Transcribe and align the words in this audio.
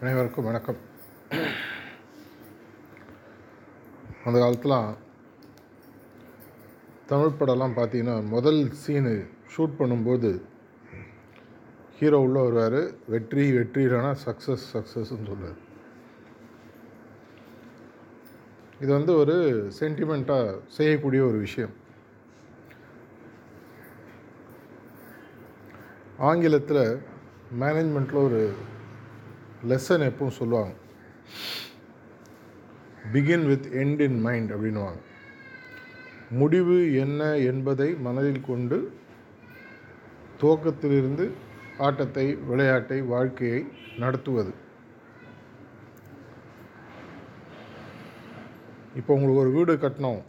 அனைவருக்கும் 0.00 0.44
வணக்கம். 0.44 0.76
அந்த 4.24 4.36
காலத்தில் 4.42 4.94
தமிழ் 7.06 7.34
படம்லாம் 7.38 7.74
பார்த்தீங்கன்னா 7.78 8.14
முதல் 8.34 8.60
சீனு 8.82 9.14
ஷூட் 9.56 9.74
பண்ணும்போது 9.78 10.30
ஹீரோ 11.98 12.20
உள்ளே 12.20 12.40
வருவார். 12.42 12.78
வெற்றி 13.06 13.52
வெற்றினா 13.56 14.14
சக்ஸஸ் 14.26 14.68
சக்ஸஸ்ன்னு 14.72 15.20
சொல்லுவார். 15.24 15.58
இது 18.80 18.92
வந்து 18.92 19.14
ஒரு 19.16 19.36
சென்டிமெண்ட்டாக 19.80 20.56
செய்யக்கூடிய 20.78 21.24
ஒரு 21.24 21.38
விஷயம். 21.38 21.76
ஆங்கிலத்தில் 26.18 26.84
மேனேஜ்மெண்ட்டில் 27.60 28.26
ஒரு 28.30 28.42
லெசன் 29.66 30.04
எப்பவும் 30.08 30.38
சொல்லுவாங்க. 30.40 30.74
Begin 33.12 33.46
with 33.46 33.66
end 33.72 34.00
in 34.00 34.20
mind 34.20 34.52
அப்படின்வாங்க 34.52 35.00
முடிவு 36.30 36.94
என்ன 36.94 37.36
என்பதை 37.36 37.94
மனதில் 37.94 38.46
கொண்டு 38.46 38.92
துவக்கத்திலிருந்து 40.40 41.30
ஆட்டத்தை 41.78 42.34
விளையாட்டை 42.34 43.02
வாழ்க்கையை 43.02 43.66
நடத்துவது. 43.98 44.52
இப்போ 48.96 49.14
உங்களுக்கு 49.14 49.40
ஒரு 49.40 49.50
வீடு 49.50 49.74
கட்டணும். 49.74 50.22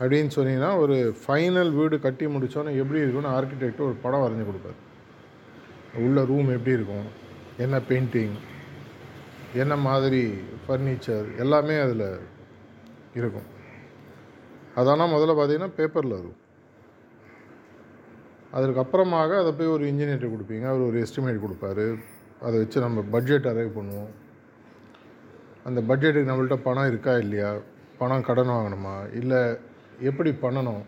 அப்படின்னு 0.00 0.30
சொன்னீங்கன்னா 0.34 0.78
ஒரு 0.78 1.16
ஃபைனல் 1.26 1.74
வீடு 1.74 2.00
கட்டி 2.00 2.26
முடித்தோன்னே 2.26 2.76
எப்படி 2.76 3.00
இருக்குன்னு 3.00 3.40
ஆர்கிடெக்ட் 3.40 3.78
ஒரு 3.78 3.94
படம் 4.02 4.20
வரைஞ்சி 4.20 4.44
கொடுப்பாரு. 4.48 4.93
உள்ள 5.96 6.24
ரூம் 6.24 6.48
எப்படி 6.48 6.76
இருக்கும்? 6.76 7.06
என்ன 7.56 7.78
பெயிண்டிங் 7.78 8.36
என்ன 9.54 9.76
மாதிரி 9.76 10.34
ஃபர்னிச்சர் 10.68 11.38
எல்லாமே 11.38 11.78
அதில் 11.78 12.18
இருக்கும். 13.14 13.52
அதெல்லாம் 14.74 15.12
முதல்ல 15.12 15.40
பார்த்தீங்கன்னா 15.40 15.68
பேப்பரில் 15.76 16.10
இருக்கும் 16.10 16.42
அதற்கப்புறமாக 18.52 19.38
அதை 19.38 19.52
போய் 19.52 19.66
ஒரு 19.66 19.84
இன்ஜினியர்கிட்ட 19.84 20.30
கொடுப்பீங்க. 20.32 20.66
அவர் 20.66 20.80
ஒரு 20.80 20.98
எஸ்டிமேட் 21.00 21.40
கொடுப்பாரு. 21.44 21.98
அதை 22.40 22.58
வச்சு 22.58 22.80
நம்ம 22.80 23.02
பட்ஜெட் 23.02 23.44
அரைவ் 23.44 23.70
பண்ணுவோம். 23.78 24.10
அந்த 25.64 25.80
பட்ஜெட்டுக்கு 25.80 26.30
நம்மள்ட்ட 26.30 26.54
பணம் 26.54 26.86
இருக்கா 26.86 27.16
இல்லையா? 27.16 27.56
பணம் 27.98 28.22
கடன் 28.22 28.48
வாங்கணுமா? 28.48 29.14
இல்லை 29.14 29.56
எப்படி 30.00 30.30
பண்ணணும்? 30.30 30.82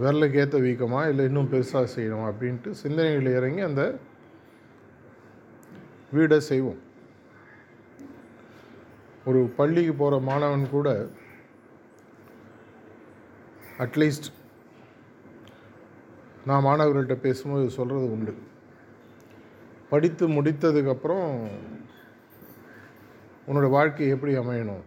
விரலுக்கு 0.00 0.34
ஏற்ற 0.34 0.58
வீக்கமா 0.58 1.08
இல்லை 1.08 1.24
இன்னும் 1.24 1.52
பெருசாக 1.52 1.88
செய்யணுமா 1.96 2.32
அப்படின்ட்டு 2.32 2.70
சிந்தனைகள் 2.70 3.34
இறங்கி 3.34 3.60
அந்த 3.60 3.98
வீடை 6.14 6.38
செய்வோம். 6.38 6.78
ஒரு 9.24 9.52
பள்ளிக்கு 9.56 9.92
போகிற 9.92 10.20
மாணவன் 10.20 10.70
கூட 10.70 11.08
அட்லீஸ்ட் 13.78 14.32
நான் 16.46 16.64
மாணவர்கள்ட்ட 16.64 17.14
பேசும்போது 17.14 17.70
சொல்கிறது 17.70 18.12
உண்டு. 18.12 18.34
படித்து 19.90 20.28
முடித்ததுக்கப்புறம் 20.28 21.46
உன்னோட 23.48 23.70
வாழ்க்கை 23.70 24.08
எப்படி 24.08 24.38
அமையணும்? 24.38 24.82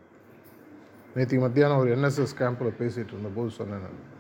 நேற்று 1.16 1.40
மத்தியானம் 1.40 1.78
ஒரு 1.78 1.96
என்எஸ்எஸ் 1.96 2.38
கேம்பில் 2.38 2.78
பேசிகிட்டு 2.80 3.16
இருந்தபோது 3.16 3.50
சொன்னேன் 3.50 3.80
நான். 3.80 4.16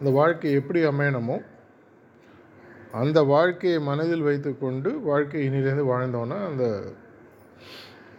அந்த 0.00 0.12
வாழ்க்கை 0.12 0.52
எப்படி 0.52 0.84
அமையணுமோ 0.84 1.44
அந்த 2.92 3.22
வாழ்க்கையை 3.22 3.78
மனதில் 3.80 4.22
வைத்துக்கொண்டு 4.22 5.00
வாழ்க்கை 5.00 5.48
இனிலேருந்து 5.48 5.84
வாழ்ந்தோன்னா 5.90 6.38
அந்த 6.46 6.66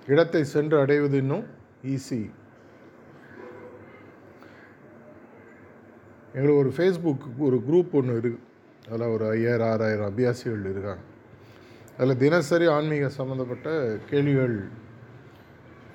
இடத்தை 0.08 0.44
சென்று 0.44 0.80
அடைவது 0.80 1.18
இன்னும் 1.18 1.46
ஈஸி 1.84 2.32
எங்களுக்கு 6.34 6.62
ஒரு 6.64 6.74
ஃபேஸ்புக் 6.78 7.24
ஒரு 7.38 7.64
குரூப் 7.70 7.92
ஒன்று 7.92 8.20
இருக்குது 8.20 8.44
அதில் 8.90 9.08
ஒரு 9.08 9.30
ஐயாயிரம் 9.30 9.70
ஆறாயிரம் 9.70 10.12
அபியாசிகள் 10.12 10.70
இருக்காங்க. 10.70 11.04
அதில் 11.98 12.18
தினசரி 12.18 12.68
ஆன்மீக 12.68 13.10
சம்மந்தப்பட்ட 13.10 13.98
கேள்விகள் 14.10 14.56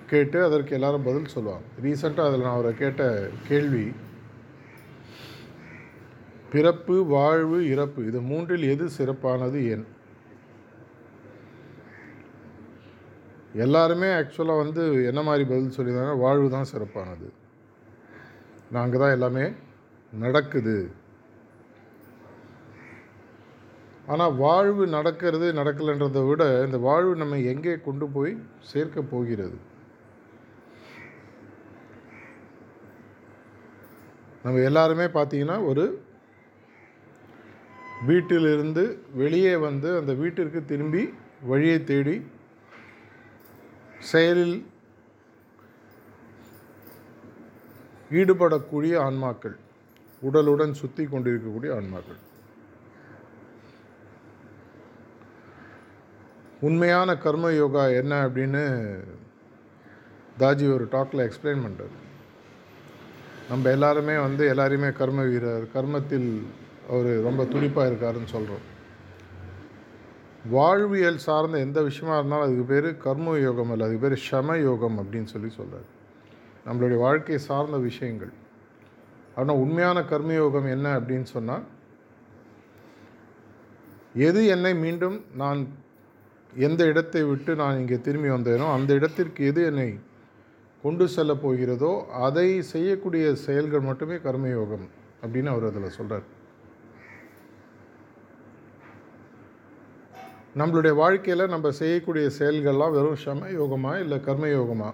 கேட்டு 0.06 0.44
அதற்கு 0.44 0.74
எல்லாரும் 0.74 1.02
பதில் 1.02 1.32
சொல்லுவாங்க. 1.36 1.64
ரீசெண்டாக 1.82 2.28
அதில் 2.28 2.40
நான் 2.40 2.58
அவரை 2.58 2.74
கேட்ட 2.74 3.28
கேள்வி 3.48 3.92
பிறப்பு 6.52 7.04
வாழ்வு 7.04 7.68
இறப்பு 7.68 8.06
இது 8.06 8.20
மூன்றில் 8.20 8.64
எது 8.72 8.86
சிறப்பானது 8.98 9.58
ஏன்? 9.74 9.86
எல்லாருமே 13.64 14.06
ஆக்சுவலாக 14.06 14.62
வந்து 14.62 15.04
என்ன 15.04 15.22
மாதிரி 15.22 15.44
பதில் 15.44 15.76
சொல்லியிருந்தாங்க? 15.76 16.18
வாழ்வு 16.18 16.50
தான் 16.50 16.70
சிறப்பானது. 16.72 17.28
நாங்கள் 18.70 18.98
தான் 18.98 19.10
எல்லாமே 19.10 19.44
நடக்குது. 20.12 20.76
ஆனால் 24.06 24.34
வாழ்வு 24.36 24.86
நடக்கிறது 24.86 25.46
நடக்கலைன்றதை 25.52 26.28
விட 26.28 26.64
இந்த 26.64 26.78
வாழ்வு 26.78 27.16
நம்ம 27.16 27.38
எங்கே 27.52 27.80
கொண்டு 27.80 28.06
போய் 28.08 28.32
சேர்க்க 28.72 29.02
போகிறது? 29.02 29.56
நம்ம 34.42 34.60
எல்லாருமே 34.60 35.04
பார்த்தீங்கன்னா 35.04 35.64
ஒரு 35.64 35.84
வீட்டிலிருந்து 38.02 38.98
வெளியே 39.14 39.56
வந்து 39.56 39.96
அந்த 39.98 40.12
வீட்டிற்கு 40.12 40.64
திரும்பி 40.64 41.14
வழியை 41.42 41.84
தேடி 41.84 42.26
செயலில் 44.00 44.64
ஈடுபடக்கூடிய 48.10 48.94
ஆன்மாக்கள் 49.00 49.56
உடலுடன் 50.22 50.72
சுற்றி 50.72 51.04
கொண்டிருக்கக்கூடிய 51.04 51.74
ஆன்மாக்கள். 51.74 52.20
உண்மையான 56.60 57.16
கர்ம 57.16 57.52
யோகா 57.52 57.88
என்ன 57.88 58.28
அப்படின்னு 58.28 58.62
தாஜி 60.40 60.72
ஒரு 60.72 60.88
டாக்கில் 60.92 61.30
எக்ஸ்பிளைன் 61.30 61.64
பண்ணுறாரு 61.64 61.96
நம்ம 63.48 63.70
எல்லாருமே 63.70 64.18
வந்து 64.18 64.54
எல்லாரையுமே 64.54 64.92
கர்ம 64.92 65.22
வீரர் 65.22 65.66
கர்மத்தில் 65.72 66.46
அவர் 66.90 67.22
ரொம்ப 67.22 67.44
துடிப்பாக 67.44 67.88
இருக்காருன்னு 67.90 68.24
சொல்கிறோம் 68.24 68.64
வாழ்வியல் 70.50 71.18
சார்ந்த 71.18 71.58
எந்த 71.58 71.82
விஷயமா 71.82 72.16
இருந்தாலும் 72.16 72.44
அதுக்கு 72.44 72.64
பேர் 72.64 72.96
கர்ம 72.96 73.38
யோகம் 73.38 73.70
இல்லை 73.70 73.86
அதுக்கு 73.86 74.08
பேர் 74.08 74.24
ஷம 74.30 74.56
யோகம் 74.60 74.98
அப்படின்னு 75.02 75.24
சொல்லி 75.24 75.48
சொல்கிறார் 75.48 75.88
நம்மளுடைய 76.66 76.98
வாழ்க்கை 76.98 77.38
சார்ந்த 77.38 77.76
விஷயங்கள். 77.76 78.32
ஆனால் 79.36 79.56
உண்மையான 79.56 80.00
கர்மயோகம் 80.00 80.70
என்ன 80.70 81.00
அப்படின்னு 81.00 81.22
சொன்னால் 81.22 81.64
எது 84.14 84.46
என்னை 84.46 84.74
மீண்டும் 84.74 85.24
நான் 85.34 85.60
எந்த 86.52 86.84
இடத்தை 86.86 87.22
விட்டு 87.22 87.54
நான் 87.54 87.78
இங்கே 87.78 87.96
திரும்பி 87.96 88.28
வந்தேனோ 88.28 88.72
அந்த 88.72 88.94
இடத்திற்கு 88.94 89.44
எது 89.44 89.64
என்னை 89.64 89.98
கொண்டு 90.82 91.08
செல்ல 91.08 91.34
போகிறதோ 91.34 92.06
அதை 92.08 92.62
செய்யக்கூடிய 92.62 93.34
செயல்கள் 93.34 93.80
மட்டுமே 93.80 94.14
கர்மயோகம் 94.14 94.86
அப்படின்னு 95.22 95.50
அவர் 95.50 95.64
அதில் 95.64 95.90
சொல்கிறார் 95.90 96.26
நம்மளுடைய 100.60 100.92
வாழ்க்கையில் 101.00 101.52
நம்ம 101.52 101.70
செய்யக்கூடிய 101.78 102.26
செயல்கள்லாம் 102.36 102.94
வெறும் 102.94 103.18
சம 103.24 103.48
யோகமா 103.56 103.90
இல்லை 104.02 104.16
கர்ம 104.26 104.46
யோகமா 104.52 104.88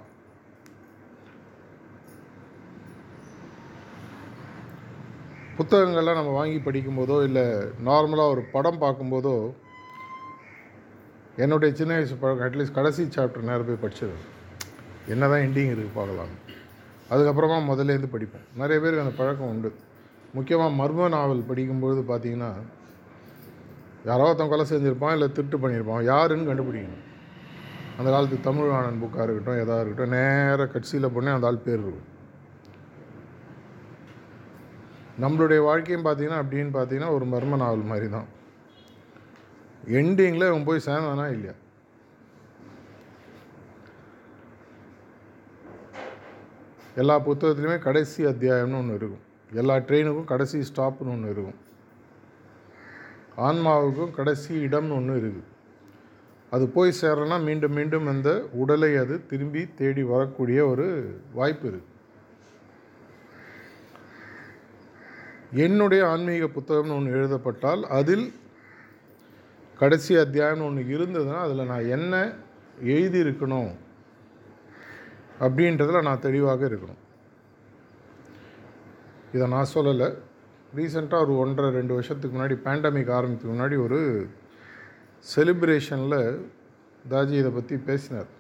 புத்தகங்கள்லாம் 5.59 6.19
நம்ம 6.21 6.33
வாங்கி 6.39 6.59
படிக்கும்போதோ 6.67 7.19
இல்லை 7.29 7.45
நார்மலாக 7.89 8.33
ஒரு 8.35 8.45
படம் 8.55 8.83
பார்க்கும்போதோ 8.85 9.37
என்னுடைய 11.45 11.71
சின்ன 11.81 11.93
வயசு 11.99 12.21
பழக்கம் 12.23 12.47
அட்லீஸ்ட் 12.49 12.79
கடைசி 12.81 13.09
சாப்டர் 13.17 13.49
நேரம் 13.51 13.69
போய் 13.71 13.83
படிச்சிடும் 13.85 14.27
என்ன 15.13 15.29
தான் 15.33 15.45
எண்டிங் 15.47 15.73
இருக்குது 15.73 15.97
பார்க்கலாம். 16.01 16.35
அதுக்கப்புறமா 17.13 17.57
முதல்லேருந்து 17.71 18.15
படிப்பேன். 18.15 18.47
நிறைய 18.61 18.77
பேருக்கு 18.83 19.07
அந்த 19.07 19.17
பழக்கம் 19.23 19.51
உண்டு. 19.55 19.71
முக்கியமாக 20.37 20.79
மர்ம 20.83 21.09
நாவல் 21.15 21.49
படிக்கும்பொழுது 21.49 22.03
பார்த்தீங்கன்னா 22.11 22.53
யாரோ 24.09 24.25
ஒருத்தன் 24.29 24.53
கொலை 24.53 24.65
செஞ்சுருப்பான் 24.71 25.17
இல்லை 25.17 25.29
திருட்டு 25.37 25.59
பண்ணியிருப்பான் 25.63 26.09
யாருன்னு 26.13 26.49
கண்டுபிடிக்கணும். 26.51 27.05
அந்த 27.99 28.09
காலத்து 28.15 28.37
தமிழ் 28.47 28.73
புக்காக 29.03 29.25
இருக்கட்டும் 29.27 29.61
எதாக 29.63 29.81
இருக்கட்டும் 29.85 30.15
நேராக 30.17 30.69
கட்சியில் 30.75 31.15
போனே 31.15 31.33
அந்த 31.37 31.49
ஆள் 31.51 31.65
பேர் 31.67 31.83
இருக்கும். 31.85 32.09
நம்மளுடைய 35.23 35.61
வாழ்க்கையும் 35.69 36.07
பார்த்தீங்கன்னா 36.07 36.43
அப்படின்னு 36.45 36.73
பார்த்தீங்கன்னா 36.77 37.11
ஒரு 37.17 37.25
மர்ம 37.33 37.57
நாவல் 37.63 37.91
மாதிரி 37.91 38.09
தான் 38.17 38.29
எண்டிங்கில் 39.99 40.49
இவன் 40.51 40.69
போய் 40.69 40.87
சேர்ந்தானா 40.87 41.27
இல்லையா? 41.35 41.55
எல்லா 47.03 47.15
புத்தகத்துலேயுமே 47.27 47.77
கடைசி 47.89 48.21
அத்தியாயம்னு 48.31 48.81
ஒன்று 48.81 48.97
இருக்கும். 49.01 49.27
எல்லா 49.61 49.77
ட்ரெயினுக்கும் 49.89 50.31
கடைசி 50.33 50.59
ஸ்டாப்னு 50.71 51.13
ஒன்று 51.15 51.31
இருக்கும். 51.35 51.59
ஆன்மாவுக்கும் 53.37 54.11
கடைசி 54.11 54.53
இடம்னு 54.55 54.95
ஒன்று 54.95 55.15
இருக்குது 55.15 55.51
அது 56.51 56.69
போய் 56.69 56.99
சேரனா 57.01 57.45
மீண்டும் 57.45 57.73
மீண்டும் 57.73 58.07
அந்த 58.07 58.45
உடலை 58.53 58.97
அது 58.97 59.27
திரும்பி 59.27 59.69
தேடி 59.75 60.03
வரக்கூடிய 60.03 60.67
ஒரு 60.67 60.87
வாய்ப்பு 61.33 61.69
இருக்குது 61.69 61.91
என்னுடைய 65.53 66.09
ஆன்மீக 66.09 66.47
புத்தகம்னு 66.47 66.97
ஒன்று 66.97 67.17
எழுதப்பட்டால் 67.17 67.83
அதில் 67.85 68.33
கடைசி 69.79 70.17
அத்தியாயம்னு 70.17 70.67
ஒன்று 70.67 70.83
இருந்ததுன்னா 70.83 71.39
அதில் 71.39 71.65
நான் 71.65 71.87
என்ன 71.87 72.35
எழுதியிருக்கணும் 72.83 73.73
அப்படின்றதில் 75.41 76.03
நான் 76.03 76.21
தெளிவாக 76.21 76.69
இருக்கணும். 76.69 77.01
இதை 79.33 79.49
நான் 79.49 79.73
சொல்லலை. 79.75 80.09
ரீசெண்டாக 80.79 81.25
ஒரு 81.25 81.33
ஒன்றரை 81.43 81.71
ரெண்டு 81.79 81.93
வருஷத்துக்கு 81.97 82.35
முன்னாடி 82.37 82.57
பேண்டமிக் 82.67 83.11
ஆரம்பித்துக்கு 83.17 83.55
முன்னாடி 83.55 83.77
ஒரு 83.87 84.01
செலிப்ரேஷனில் 85.33 86.21
தாஜி 87.13 87.35
இதை 87.41 87.51
பற்றி 87.57 87.77
பேசினார். 87.89 88.31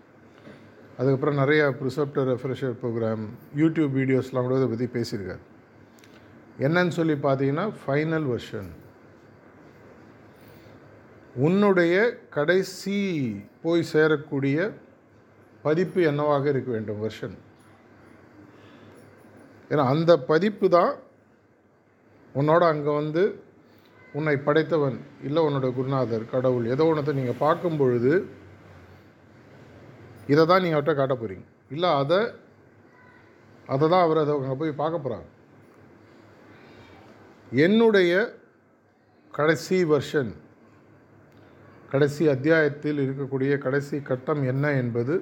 அதுக்கப்புறம் 0.99 1.40
நிறையா 1.43 1.67
ப்ரிசப்டர் 1.81 2.29
ரெஃப்ரெஷர் 2.32 2.76
ப்ரோக்ராம் 2.81 3.25
யூடியூப் 3.61 3.93
வீடியோஸ்லாம் 3.99 4.46
கூட 4.46 4.56
இதை 4.61 4.69
பற்றி 4.73 4.88
பேசியிருக்காரு. 4.96 5.43
என்னன்னு 6.67 6.94
சொல்லி 6.99 7.17
பார்த்தீங்கன்னா 7.26 7.67
ஃபைனல் 7.82 8.26
வெர்ஷன் 8.32 8.70
உன்னுடைய 11.46 11.94
கடைசி 12.37 12.99
போய் 13.62 13.88
சேரக்கூடிய 13.93 14.56
பதிப்பு 15.67 16.00
என்னவாக 16.11 16.44
இருக்க 16.52 16.70
வேண்டும் 16.76 17.00
வெர்ஷன் 17.05 17.37
ஏன்னா 19.70 19.85
அந்த 19.94 20.12
பதிப்பு 20.31 20.67
தான் 20.76 20.93
உன்னோட 22.34 22.62
அங்கே 22.67 22.93
வந்து 22.93 23.23
உன்னை 24.14 24.37
படைத்தவன் 24.37 24.96
இல்லை 25.23 25.43
உன்னோட 25.43 25.75
குருநாதர் 25.75 26.31
கடவுள். 26.31 26.64
ஏதோ 26.67 26.84
ஒன்றத்தை 26.84 27.14
நீங்கள் 27.14 27.38
பார்க்கும் 27.38 27.76
பொழுது 27.76 28.12
இதை 30.26 30.43
தான் 30.44 30.62
நீங்கள் 30.62 30.79
அவர்கிட்ட 30.79 30.94
காட்ட 30.94 31.14
போகிறீங்க 31.14 31.46
இல்லை 31.70 31.90
அதை 31.93 32.20
அதை 33.67 33.88
தான் 33.88 34.05
அவர் 34.05 34.19
அதை 34.19 34.32
அங்கே 34.34 34.56
போய் 34.56 34.81
பார்க்க 34.82 35.05
போகிறாங்க 35.05 35.29
என்னுடைய 37.56 38.12
கடைசி 39.35 39.85
வெர்ஷன் 39.85 40.32
கடைசி 41.90 42.25
அத்தியாயத்தில் 42.28 42.99
இருக்கக்கூடிய 42.99 43.58
கடைசி 43.58 43.96
கட்டம் 44.02 44.43
என்ன 44.43 44.73
என்பது 44.73 45.14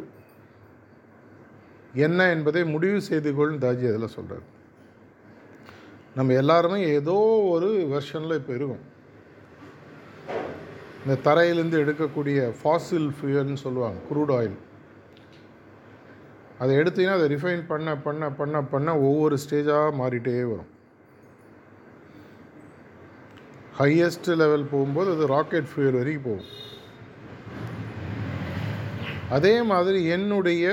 என்ன 1.99 2.29
என்பதை 2.31 2.63
முடிவு 2.65 2.99
செய்து 3.01 3.31
கொள் 3.35 3.59
தாஜி 3.59 3.87
அதில் 3.87 4.15
சொல்கிறார் 4.15 4.47
நம்ம 6.19 6.33
எல்லாருமே 6.43 6.79
ஏதோ 6.99 7.17
ஒரு 7.55 7.69
வெர்ஷனில் 7.93 8.39
இப்போ 8.39 8.53
இருக்கோம். 8.55 8.85
இந்த 11.03 11.15
தரையிலேருந்து 11.27 11.83
எடுக்கக்கூடிய 11.83 12.39
ஃபாசில் 12.61 13.07
ஃபியூயல்னு 13.19 13.61
சொல்லுவாங்க 13.67 13.99
குரூட் 14.09 14.33
ஆயில் 14.39 14.59
அதை 16.63 16.73
எடுத்தீங்கன்னா 16.81 17.19
அதை 17.19 17.29
ரிஃபைன் 17.35 17.63
பண்ண 17.71 17.91
பண்ண 18.07 18.31
பண்ண 18.41 18.57
பண்ண 18.73 18.89
ஒவ்வொரு 19.09 19.37
ஸ்டேஜாக 19.45 19.93
மாறிட்டே 20.01 20.35
வரும். 20.51 20.71
ஹையஸ்ட் 23.79 24.31
லெவல் 24.41 24.71
போகும்போது 24.73 25.11
அது 25.15 25.27
ராக்கெட் 25.35 25.71
ஃபியூயல் 25.71 25.99
வரைக்கும் 26.01 26.27
போகும். 26.29 26.51
அதே 29.37 29.55
மாதிரி 29.71 30.01
என்னுடைய 30.17 30.65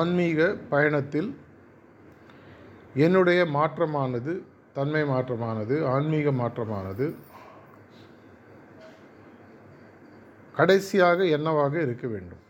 ஆன்மீக 0.00 0.48
பயணத்தில் 0.72 1.30
என்னுடைய 3.06 3.40
மாற்றமானது 3.56 4.34
தன்மை 4.76 5.04
மாற்றமானது 5.04 5.74
ஆன்மீக 5.86 6.32
மாற்றமானது. 6.32 7.06
கடைசியாக 10.56 11.26
என்னவாக 11.26 11.74
இருக்க 11.80 12.06
வேண்டும்? 12.08 12.40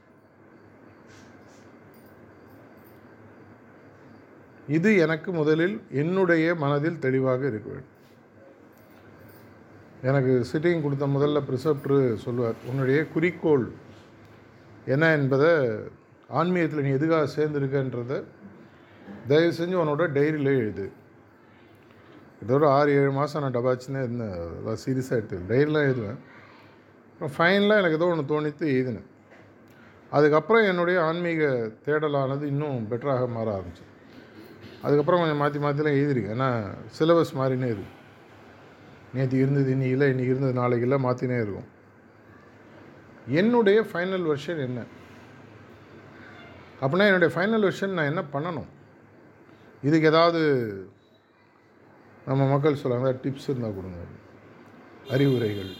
இது 4.68 4.96
எனக்கு 4.96 5.32
முதலில் 5.32 5.82
என்னுடைய 5.90 6.54
மனதில் 6.54 6.98
தெளிவாக 6.98 7.46
இருக்க 7.46 7.68
வேண்டும். 7.70 7.90
எனக்கு 10.02 10.32
சிட்டிங் 10.52 10.82
கொடுத்த 10.82 11.06
முதல்ல 11.06 11.40
ப்ரிசப்டர் 11.48 12.14
சொல்லுவார் 12.14 12.54
உன்னுடைய 12.66 13.00
குறிக்கோள் 13.08 13.66
என்ன 14.84 15.10
என்பதை 15.16 15.52
ஆன்மீகத்தில் 16.28 16.84
நீ 16.84 16.90
எதுக்காக 16.90 17.30
சேர்ந்துருக்கன்றத 17.36 18.22
தயவு 19.28 19.52
செஞ்சு 19.58 19.76
உன்னோட 19.82 20.04
டைரியில் 20.16 20.58
எழுது. 20.62 20.86
இதோட 22.42 22.64
ஆறு 22.76 22.90
ஏழு 23.00 23.12
மாதம் 23.18 23.42
நான் 23.44 23.56
டபாச்சுன்னே 23.56 24.00
இருந்தேன். 24.06 24.36
அதான் 24.58 24.82
சீரியஸாக 24.84 25.18
எடுத்து 25.20 25.46
டைரிலாம் 25.52 25.86
எழுதுவேன் 25.88 26.20
அப்புறம் 27.12 27.34
ஃபைனலாக 27.36 27.80
எனக்கு 27.82 27.98
ஏதோ 27.98 28.08
ஒன்று 28.12 28.30
தோணித்து 28.32 28.66
எழுதினேன் 28.74 29.08
அதுக்கப்புறம் 30.12 30.64
என்னுடைய 30.70 30.98
ஆன்மீக 31.08 31.42
தேடலானது 31.86 32.44
இன்னும் 32.52 32.78
பெட்டராக 32.90 33.26
மாற 33.36 33.46
ஆரம்பிச்சு. 33.56 33.84
அதுக்கப்புறம் 34.84 35.20
கொஞ்சம் 35.20 35.40
மாற்றி 35.42 35.58
மாற்றிலாம் 35.64 35.98
எழுதிருக்கேன். 35.98 36.34
ஏன்னா 36.36 36.50
சிலபஸ் 36.98 37.36
மாறினே 37.40 37.68
இருக்கு 37.74 38.00
நேற்று 39.14 39.38
இருந்தது 39.38 39.70
இன்னைக்கு 39.70 39.94
இல்லை 39.94 40.08
இன்றைக்கி 40.12 40.34
இருந்தது 40.34 40.60
நாளைக்கு 40.60 40.86
இல்லை 40.88 40.98
மாற்றினே 41.06 41.38
இருக்கும். 41.44 41.68
என்னுடைய 43.40 43.80
ஃபைனல் 43.90 44.24
வெர்ஷன் 44.30 44.60
என்ன? 44.68 44.80
அப்படின்னா 46.82 47.08
என்னுடைய 47.10 47.30
ஃபைனல் 47.34 47.64
வெர்ஷன் 47.66 47.96
நான் 47.98 48.10
என்ன 48.12 48.22
பண்ணணும்? 48.34 48.70
இதுக்கு 49.88 50.10
ஏதாவது 50.12 50.40
நம்ம 52.26 52.50
மக்கள் 52.50 52.74
சொல்லுவாங்க 52.74 53.18
டிப்ஸ் 53.22 53.48
இருந்தால் 53.48 53.74
கொடுங்க. 53.74 53.96
அறிவுரைகள். 55.10 55.72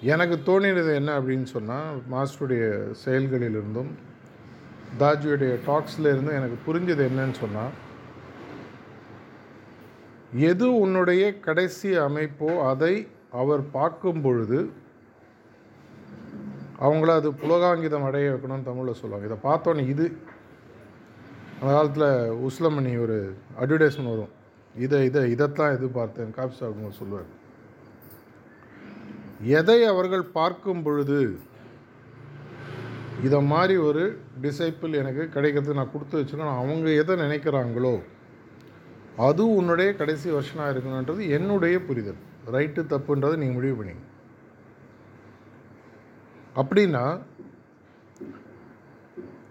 எனக்கு 0.00 0.36
தோணினது 0.46 0.94
என்ன 0.94 1.20
அப்படின்னு 1.20 1.42
சொன்னால் 1.42 2.02
மாஸ்டருடைய 2.12 2.94
செயல்களிலிருந்தும் 3.04 3.90
தாஜியுடைய 4.98 5.58
டாக்ஸில் 5.66 6.08
இருந்தும் 6.08 6.34
எனக்கு 6.34 6.58
புரிஞ்சது 6.66 7.06
என்னன்னு 7.10 7.32
சொன்னால் 7.32 7.70
எது 10.34 10.76
உன்னுடைய 10.76 11.40
கடைசி 11.40 11.98
அமைப்போ 11.98 12.68
அதை 12.68 13.08
அவர் 13.30 13.70
பார்க்கும் 13.70 14.20
பொழுது 14.20 14.70
அவங்கள 16.80 17.10
அது 17.10 17.32
புலகாங்கிதம் 17.32 18.04
அடைய 18.04 18.30
வைக்கணும்னு 18.30 18.62
தமிழில் 18.62 18.94
சொல்லுவாங்க. 18.94 19.34
இதை 19.34 19.36
பார்த்தோன்னே 19.52 19.88
இது. 19.88 20.16
அந்த 21.60 21.74
காலத்தில் 21.74 22.36
உஸ்லமணி 22.48 23.00
ஒரு 23.00 23.36
அட்வர்டைஸ்மெண்ட் 23.60 24.10
வரும். 24.10 24.36
இதை 24.78 25.04
இதை 25.04 25.30
இதைத்தான் 25.30 25.74
எதிர்பார்த்தேன். 25.76 26.30
காஃபி 26.30 26.54
சாப்பிடுங்க 26.60 26.90
சொல்லுவார். 26.90 27.28
எதை 29.58 29.78
அவர்கள் 29.84 30.24
பார்க்கும் 30.38 30.82
பொழுது 30.82 31.18
இதை 33.24 33.38
மாதிரி 33.52 33.76
ஒரு 33.88 34.02
டிசைப்பிள் 34.42 34.98
எனக்கு 35.00 35.28
கிடைக்கிறது 35.28 35.74
நான் 35.74 35.92
கொடுத்து 35.92 36.20
வச்சுக்கணும் 36.20 36.58
அவங்க 36.62 36.90
எதை 37.02 37.14
நினைக்கிறாங்களோ 37.16 37.94
அது 39.26 39.42
உன்னுடைய 39.54 39.88
கடைசி 40.00 40.28
வருஷனாக 40.30 40.72
இருக்கணுன்றது 40.72 41.22
என்னுடைய 41.36 41.76
புரிதல். 41.80 42.20
ரைட்டு 42.52 42.82
தப்புன்றதை 42.92 43.36
நீங்கள் 43.42 43.58
முடிவு 43.58 43.76
பண்ணிங்க 43.78 44.04
அப்படின்னா 46.60 47.04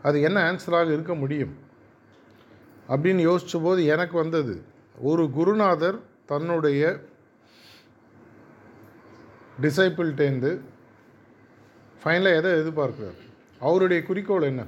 அது 0.01 0.17
என்ன 0.27 0.39
ஆன்சராக 0.51 0.93
இருக்க 0.93 1.13
முடியும்? 1.15 1.53
அப்படின்னு 2.89 3.21
யோசித்த 3.29 3.61
போது 3.63 3.85
எனக்கு 3.93 4.15
வந்தது 4.17 4.55
ஒரு 4.99 5.31
குருநாதர் 5.31 5.99
தன்னுடைய 6.25 6.99
டிசைப்பிள்டேந்து 9.61 10.59
ஃபைனலாக 12.03 12.35
எதை 12.35 12.51
எதிர்பார்க்குறார்? 12.51 13.17
அவருடைய 13.59 14.03
குறிக்கோள் 14.03 14.41
என்ன? 14.41 14.65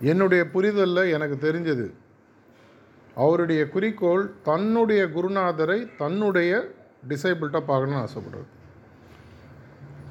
என்னுடைய 0.00 0.50
புரிதலில் 0.50 1.10
எனக்கு 1.10 1.52
தெரிஞ்சது. 1.52 1.90
அவருடைய 3.14 3.68
குறிக்கோள் 3.68 4.30
தன்னுடைய 4.42 5.04
குருநாதரை 5.04 5.96
தன்னுடைய 5.96 6.68
டிசைபிள்கிட்ட 7.08 7.60
பார்க்கணும்னு 7.66 8.04
ஆசைப்படுறாரு 8.04 8.50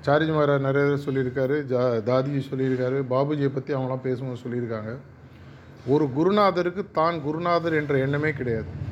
சாரிஜி 0.05 0.33
மாரா 0.35 0.59
நிறைய 0.59 0.97
சொல்லியிருக்காரு 1.05 1.57
ஜா 1.71 1.81
தாதிஜி 2.09 2.41
சொல்லியிருக்காரு 2.49 2.97
பாபுஜியை 3.09 3.49
பற்றி 3.53 3.73
அவங்களாம் 3.73 4.01
பேசும்போது 4.01 4.41
சொல்லியிருக்காங்க. 4.43 4.97
ஒரு 5.87 6.09
குருநாதருக்கு 6.13 6.91
தான் 6.91 7.21
குருநாதர் 7.21 7.73
என்ற 7.73 7.97
எண்ணமே 7.97 8.31
கிடையாது. 8.31 8.89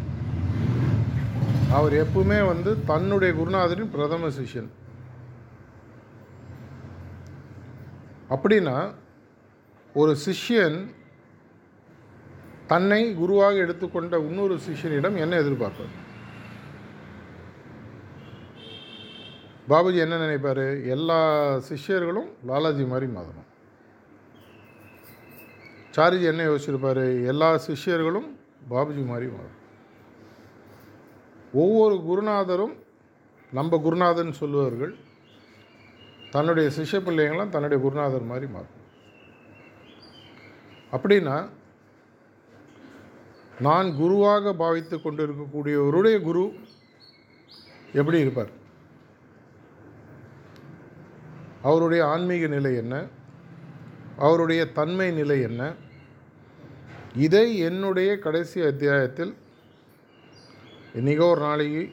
அவர் 1.72 1.94
எப்பவுமே 1.94 2.48
வந்து 2.48 2.84
தன்னுடைய 2.86 3.34
குருநாதரின் 3.34 3.92
பிரதம 3.92 4.28
சிஷ்யன். 4.28 4.70
அப்படின்னா 8.30 8.94
ஒரு 9.94 10.16
சிஷ்யன் 10.26 10.92
தன்னை 12.68 13.14
குருவாக 13.14 13.56
எடுத்துக்கொண்ட 13.56 14.20
இன்னொரு 14.20 14.60
சிஷ்யனிடம் 14.68 15.18
என்ன 15.18 15.40
எதிர்பார்ப்பார்? 15.40 15.94
பாபுஜி 19.70 19.96
என்ன 19.96 20.18
நினைப்பார்? 20.18 20.88
எல்லா 20.88 21.22
சிஷ்யர்களும் 21.56 22.30
லாலாஜி 22.48 22.88
மாதிரி 22.88 23.12
மாறணும். 23.12 23.49
சாரிஜி 26.00 26.26
என்ன 26.32 26.42
யோசிச்சிருப்பார்? 26.50 27.04
எல்லா 27.26 27.48
சிஷ்யர்களும் 27.68 28.28
பாபுஜி 28.70 29.04
மாதிரி 29.06 29.28
மாறும். 29.36 29.56
ஒவ்வொரு 31.54 31.96
குருநாதரும் 32.10 32.76
நம்ம 33.52 33.78
குருநாதன் 33.78 34.32
சொல்லுவார்கள் 34.32 34.94
தன்னுடைய 36.32 36.68
சிஷ்ய 36.78 37.00
பிள்ளைங்களாம் 37.06 37.54
தன்னுடைய 37.56 37.80
குருநாதர் 37.84 38.30
மாதிரி 38.32 38.48
மாறும். 38.52 38.76
அப்படின்னா 40.92 41.38
நான் 43.68 43.90
குருவாக 43.96 44.54
பாவித்து 44.54 44.98
கொண்டிருக்கக்கூடியவருடைய 44.98 46.22
குரு 46.22 46.44
எப்படி 47.94 48.20
இருப்பார்? 48.20 48.52
அவருடைய 51.62 52.02
ஆன்மீக 52.08 52.48
நிலை 52.48 52.76
என்ன? 52.76 52.96
அவருடைய 54.18 54.72
தன்மை 54.80 55.12
நிலை 55.12 55.42
என்ன? 55.42 55.74
இதை 57.16 57.58
என்னுடைய 57.58 58.20
கடைசி 58.20 58.62
அத்தியாயத்தில் 58.62 59.36
என்னைக்கோ 60.96 61.30
ஒரு 61.30 61.42
நாளைக்கு 61.42 61.90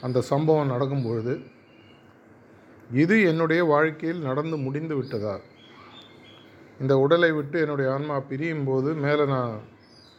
அந்த 0.00 0.20
சம்பவம் 0.20 0.66
நடக்கும் 0.66 1.02
பொழுது 1.02 1.42
இது 2.90 3.22
என்னுடைய 3.22 3.64
வாழ்க்கையில் 3.64 4.18
நடந்து 4.18 4.56
முடிந்து 4.56 4.96
விட்டதா? 4.96 5.40
இந்த 6.80 6.98
உடலை 6.98 7.32
விட்டு 7.32 7.60
என்னுடைய 7.60 7.92
ஆன்மா 7.92 8.20
பிரியும் 8.20 8.64
போது 8.64 8.94
மேலே 8.94 9.24
நான் 9.24 9.60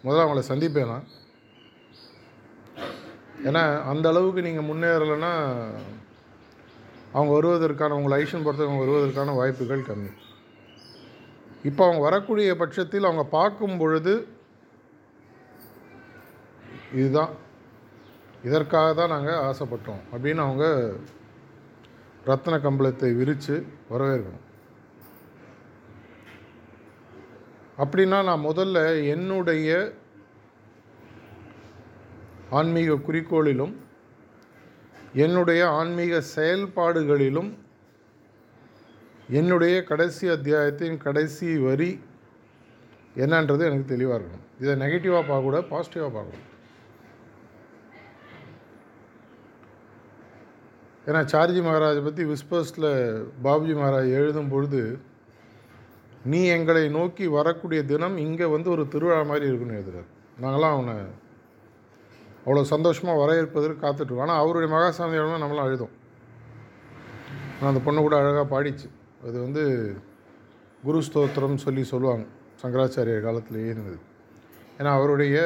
முதல்ல 0.03 0.25
அவங்கள 0.25 0.43
சந்திப்பேனா? 0.47 1.03
ஏன்னா 3.43 3.83
அந்த 3.83 4.09
அளவுக்கு 4.09 4.41
நீங்கள் 4.41 4.67
முன்னேறலைன்னா 4.69 5.33
அவங்க 7.11 7.41
வருவதற்கான 7.41 7.89
உங்களை 7.89 8.23
ஐஷன் 8.23 8.45
பொறுத்தவங்க 8.45 8.85
வருவதற்கான 8.85 9.35
வாய்ப்புகள் 9.35 9.87
கம்மி. 9.89 10.11
இப்போ 11.63 11.83
அவங்க 11.85 12.01
வரக்கூடிய 12.01 12.55
பட்சத்தில் 12.55 13.03
அவங்க 13.03 13.23
பார்க்கும் 13.23 13.77
பொழுது 13.77 14.27
இதுதான். 16.93 17.29
இதற்காக 18.43 18.93
தான் 18.93 19.09
நாங்கள் 19.09 19.33
ஆசைப்பட்டோம். 19.33 20.01
அப்படின்னு 20.13 20.35
அவங்க 20.35 20.93
ரத்ன 22.25 22.61
கம்பளத்தை 22.61 23.15
விரித்து 23.15 23.65
வரவேற்கணும். 23.89 24.41
அப்படின்னா 27.77 28.23
நான் 28.23 28.45
முதல்ல 28.45 29.07
என்னுடைய 29.07 29.93
ஆன்மீக 32.49 32.93
குறிக்கோளிலும் 32.93 33.75
என்னுடைய 35.13 35.69
ஆன்மீக 35.69 36.21
செயல்பாடுகளிலும் 36.35 37.57
என்னுடைய 39.39 39.75
கடைசி 39.83 40.25
அத்தியாயத்தின் 40.29 40.97
கடைசி 41.03 41.49
வரி 41.57 41.91
என்னன்றது 43.15 43.63
எனக்கு 43.69 43.85
தெளிவாக 43.93 44.17
இருக்கணும். 44.19 44.47
இதை 44.61 44.73
நெகட்டிவாக 44.81 45.23
பார்க்கக்கூடாது 45.29 45.65
பாசிட்டிவாக 45.71 46.11
பார்க்கணும் 46.17 46.49
ஏன்னா 51.07 51.21
சார்ஜி 51.31 51.61
மகாராஜை 51.63 52.01
பற்றி 52.03 52.23
விஸ்பர்ஸில் 52.31 52.91
பாபுஜி 53.45 53.73
மகாராஜ் 53.79 54.17
எழுதும் 54.19 54.51
பொழுது 54.53 54.81
நீ 56.31 56.41
எங்களை 56.55 56.83
நோக்கி 56.89 57.25
வரக்கூடிய 57.27 57.79
தினம் 57.91 58.17
இங்கே 58.17 58.47
வந்து 58.55 58.69
ஒரு 58.75 58.83
திருவிழா 58.93 59.17
மாதிரி 59.31 59.45
இருக்குன்னு 59.49 59.77
எழுதுறாரு. 59.79 60.07
நாங்களாம் 60.43 60.75
அவனை 60.75 60.95
அவ்வளோ 62.45 62.63
சந்தோஷமாக 62.73 63.21
வரவேற்பதற்கு 63.21 63.83
காத்துட்ருக்கோம் 63.83 64.25
ஆனால் 64.27 64.41
அவருடைய 64.43 64.69
மகாசாமி 64.75 65.19
நம்மளாம் 65.43 65.69
எழுதும் 65.71 65.93
ஆனால் 67.55 67.71
அந்த 67.71 67.81
பொண்ணு 67.87 68.01
கூட 68.01 68.15
அழகாக 68.21 68.45
பாடிச்சு. 68.53 68.87
அது 69.27 69.37
வந்து 69.45 69.63
குரு 70.85 70.99
ஸ்தோத்திரம் 71.07 71.63
சொல்லி 71.65 71.83
சொல்லுவாங்க. 71.91 72.25
சங்கராச்சாரியர் 72.61 73.25
காலத்திலேயே 73.27 73.69
இருந்தது. 73.73 73.99
ஏன்னா 74.77 74.91
அவருடைய 74.97 75.37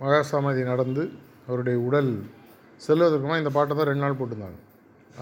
மகாசமாதி 0.00 0.62
நடந்து 0.72 1.04
அவருடைய 1.48 1.76
உடல் 1.88 2.12
செல்வதற்குமா 2.86 3.36
இந்த 3.40 3.52
பாட்டை 3.56 3.72
தான் 3.74 3.88
ரெண்டு 3.90 4.04
நாள் 4.04 4.18
போட்டிருந்தாங்க. 4.18 4.58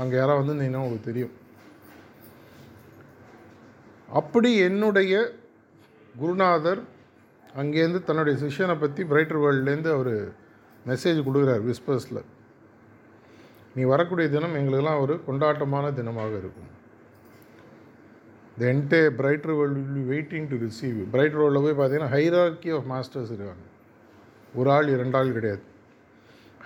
அங்கே 0.02 0.16
யாராவது 0.20 0.42
வந்து 0.42 0.80
உங்களுக்கு 0.84 1.08
தெரியும். 1.10 1.34
அப்படி 4.20 4.50
என்னுடைய 4.68 5.14
குருநாதர் 6.20 6.82
அங்கேருந்து 7.60 8.00
தன்னுடைய 8.08 8.34
சிஷ்யனை 8.42 8.76
பற்றி 8.82 9.02
பிரைட்டர் 9.10 9.42
வேர்ல்ட்லேருந்து 9.44 9.90
அவர் 9.96 10.14
மெசேஜ் 10.90 11.26
கொடுக்குறார் 11.26 11.62
விஸ்பர்ஸில் 11.68 12.22
நீ 13.76 13.84
வரக்கூடிய 13.92 14.26
தினம் 14.34 14.56
எங்களுக்கெல்லாம் 14.58 15.02
ஒரு 15.04 15.14
கொண்டாட்டமான 15.26 15.86
தினமாக 15.98 16.32
இருக்கும். 16.42 16.70
The 18.60 18.64
end 18.72 19.00
brighter 19.20 19.54
world 19.58 19.80
will 19.80 19.96
be 19.98 20.04
waiting 20.12 20.46
to 20.50 20.56
receive 20.66 20.98
brighter 21.14 21.40
வேர்ல்டில் 21.42 21.64
போய் 21.64 21.78
பார்த்தீங்கன்னா 21.80 22.12
ஹைரார்கி 22.16 22.70
ஆஃப் 22.76 22.86
மாஸ்டர்ஸ் 22.92 23.32
இருக்காங்க. 23.34 23.64
ஒரு 24.58 24.68
ஆள் 24.74 24.88
இரண்டு 24.94 25.16
ஆள் 25.18 25.32
கிடையாது. 25.38 25.62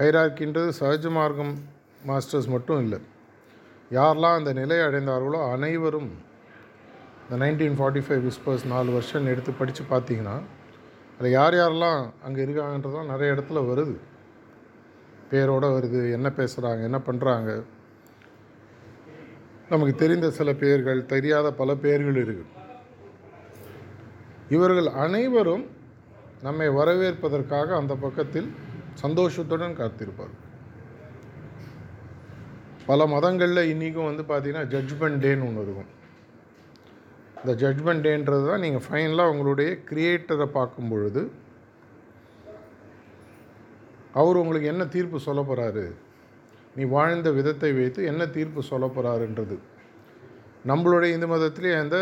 ஹைரார்கின்றது 0.01 0.71
சகஜ 0.81 1.11
மார்க்கம் 1.19 1.55
மாஸ்டர்ஸ் 2.11 2.49
மட்டும் 2.55 2.81
இல்லை. 2.85 3.01
யாரெல்லாம் 3.99 4.37
அந்த 4.41 4.53
நிலையை 4.61 4.85
அடைந்தார்களோ 4.89 5.41
அனைவரும் 5.55 6.11
இந்த 7.23 7.37
நைன்டீன் 7.43 7.77
ஃபார்ட்டி 7.81 8.03
ஃபைவ் 8.07 8.23
விஸ்பர்ஸ் 8.29 8.65
நாலு 8.75 8.91
வருஷம் 8.97 9.33
எடுத்து 9.33 9.53
படித்து 9.59 9.83
பார்த்தீங்கன்னா 9.91 10.37
அதில் 11.17 11.37
யார் 11.39 11.55
யாரெல்லாம் 11.61 12.01
அங்கே 12.27 12.41
இருக்காங்கன்றதும் 12.47 13.11
நிறைய 13.13 13.35
இடத்துல 13.35 13.61
வருது. 13.71 13.97
பேரோடு 15.31 15.69
வருது 15.77 16.01
என்ன 16.19 16.29
பேசுகிறாங்க 16.39 16.83
என்ன 16.89 16.99
பண்ணுறாங்க 17.09 17.51
நமக்கு 19.71 19.95
தெரிந்த 19.95 20.31
சில 20.31 20.53
பெயர்கள் 20.55 21.07
தெரியாத 21.07 21.53
பல 21.53 21.75
பெயர்கள் 21.75 22.15
இருக்குது 22.15 22.59
இவர்கள் 24.49 24.89
அனைவரும் 24.89 25.65
நம்மை 26.43 26.69
வரவேற்பதற்காக 26.69 27.77
அந்த 27.77 27.95
பக்கத்தில் 27.95 28.49
சந்தோஷத்துடன் 28.95 29.77
காத்திருப்பார் 29.77 30.35
பல 32.87 33.07
மதங்களில் 33.07 33.69
இன்றைக்கும் 33.69 34.05
வந்து 34.05 34.23
பார்த்திங்கன்னா 34.23 34.67
ஜட்ஜ்மெண்ட் 34.67 35.23
டேன்னு 35.25 35.47
ஒன்று 35.47 35.63
இருக்கும். 35.63 35.91
இந்த 37.37 37.53
ஜட்ஜ்மெண்ட் 37.53 38.05
டேன்றது 38.07 38.47
தான் 38.47 38.61
நீங்கள் 38.61 38.85
ஃபைனலாக 38.89 39.29
உங்களுடைய 39.29 39.71
கிரியேட்டரை 39.91 40.47
பார்க்கும் 40.47 40.89
பொழுது 40.89 41.31
அவர் 44.13 44.37
உங்களுக்கு 44.37 44.69
என்ன 44.69 44.85
தீர்ப்பு 44.85 45.19
சொல்ல 45.19 45.41
போகிறாரு 45.43 45.85
நீ 46.81 46.87
வாழ்ந்த 46.97 47.29
விதத்தை 47.39 47.71
வைத்து 47.79 48.01
என்ன 48.11 48.23
தீர்ப்பு 48.37 48.61
சொல்ல 48.71 48.87
போகிறாருன்றது 48.87 49.57
நம்மளுடைய 50.71 51.11
இந்து 51.15 51.29
மதத்திலே 51.33 51.73
அந்த 51.81 51.97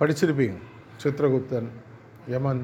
படிச்சிருப்பீங்க. 0.00 0.58
சித்திரகுப்தன் 1.02 1.68
யமன். 2.32 2.62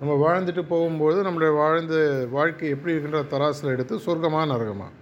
நம்ம 0.00 0.12
வாழ்ந்துட்டு 0.24 0.62
போகும்போது 0.68 1.18
நம்மளுடைய 1.26 1.52
வாழ்ந்த 1.60 1.96
வாழ்க்கை 2.36 2.68
எப்படி 2.74 2.94
இருக்கின்ற 2.94 3.22
தராசில் 3.34 3.72
எடுத்து 3.74 3.96
சொர்க்கமாக 4.06 4.46
நரகமாக 4.52 4.92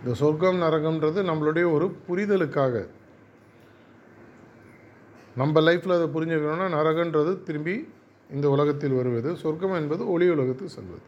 இந்த 0.00 0.14
சொர்க்கம் 0.22 0.62
நரகம்ன்றது 0.62 1.20
நம்மளுடைய 1.30 1.66
ஒரு 1.72 1.86
புரிதலுக்காக. 2.08 2.86
நம்ம 5.36 5.60
லைஃப்பில் 5.68 5.96
அதை 5.98 6.08
புரிஞ்சுக்கணும்னா 6.16 6.68
நரகன்றது 6.78 7.34
திரும்பி 7.48 7.76
இந்த 8.36 8.48
உலகத்தில் 8.56 8.98
வருவது 9.00 9.32
சொர்க்கம் 9.44 9.78
என்பது 9.82 10.02
ஒளி 10.14 10.28
உலகத்தில் 10.36 10.74
செல்வது. 10.78 11.06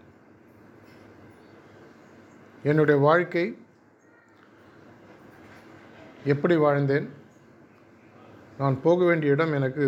என்னுடைய 2.62 3.00
வாழ்க்கை 3.00 3.58
எப்படி 6.24 6.56
வாழ்ந்தேன்? 6.56 7.08
நான் 8.58 8.80
போக 8.82 9.04
வேண்டிய 9.04 9.32
இடம் 9.32 9.52
எனக்கு 9.52 9.86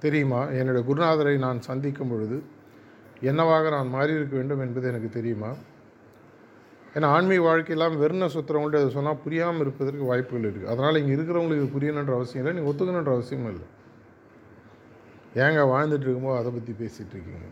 தெரியுமா? 0.00 0.40
என்னுடைய 0.48 0.82
குருநாதரை 0.88 1.38
நான் 1.38 1.60
சந்திக்கும் 1.60 2.08
பொழுது 2.08 2.42
என்னவாக 3.20 3.70
நான் 3.70 3.92
மாறியிருக்க 3.94 4.30
வேண்டும் 4.30 4.60
என்பது 4.60 4.88
எனக்கு 4.88 5.08
தெரியுமா? 5.08 5.50
ஏன்னா 6.94 7.04
ஆன்மீக 7.04 7.42
வாழ்க்கையெல்லாம் 7.46 7.96
வெறுன 8.02 8.28
சுற்றுறவங்கள்ட்ட 8.34 8.82
அதை 8.82 8.90
சொன்னால் 8.90 9.22
புரியாமல் 9.24 9.60
இருப்பதற்கு 9.60 10.04
வாய்ப்புகள் 10.04 10.46
இருக்குது 10.46 10.70
அதனால் 10.72 11.00
இங்கே 11.00 11.14
இருக்கிறவங்களுக்கு 11.14 11.62
இது 11.62 11.74
புரியணுன்ற 11.76 12.14
அவசியம் 12.18 12.46
இல்லை. 12.46 12.54
நீங்கள் 12.56 12.72
ஒத்துக்கணுன்ற 12.72 13.12
அவசியமும் 13.16 13.52
இல்லை. 13.54 13.66
ஏங்க 15.34 15.62
வாழ்ந்துட்டு 15.74 16.06
இருக்கும்போது 16.06 16.38
அதை 16.38 16.52
பற்றி 16.52 16.72
பேசிகிட்டு 16.72 17.14
இருக்கீங்க? 17.16 17.48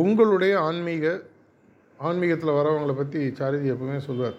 உங்களுடைய 0.00 0.52
ஆன்மீக 0.68 1.06
ஆன்மீகத்தில் 2.08 2.56
வரவங்களை 2.58 2.94
பற்றி 3.00 3.20
சாரதி 3.38 3.68
எப்பவுமே 3.72 3.98
சொல்வார் 4.06 4.38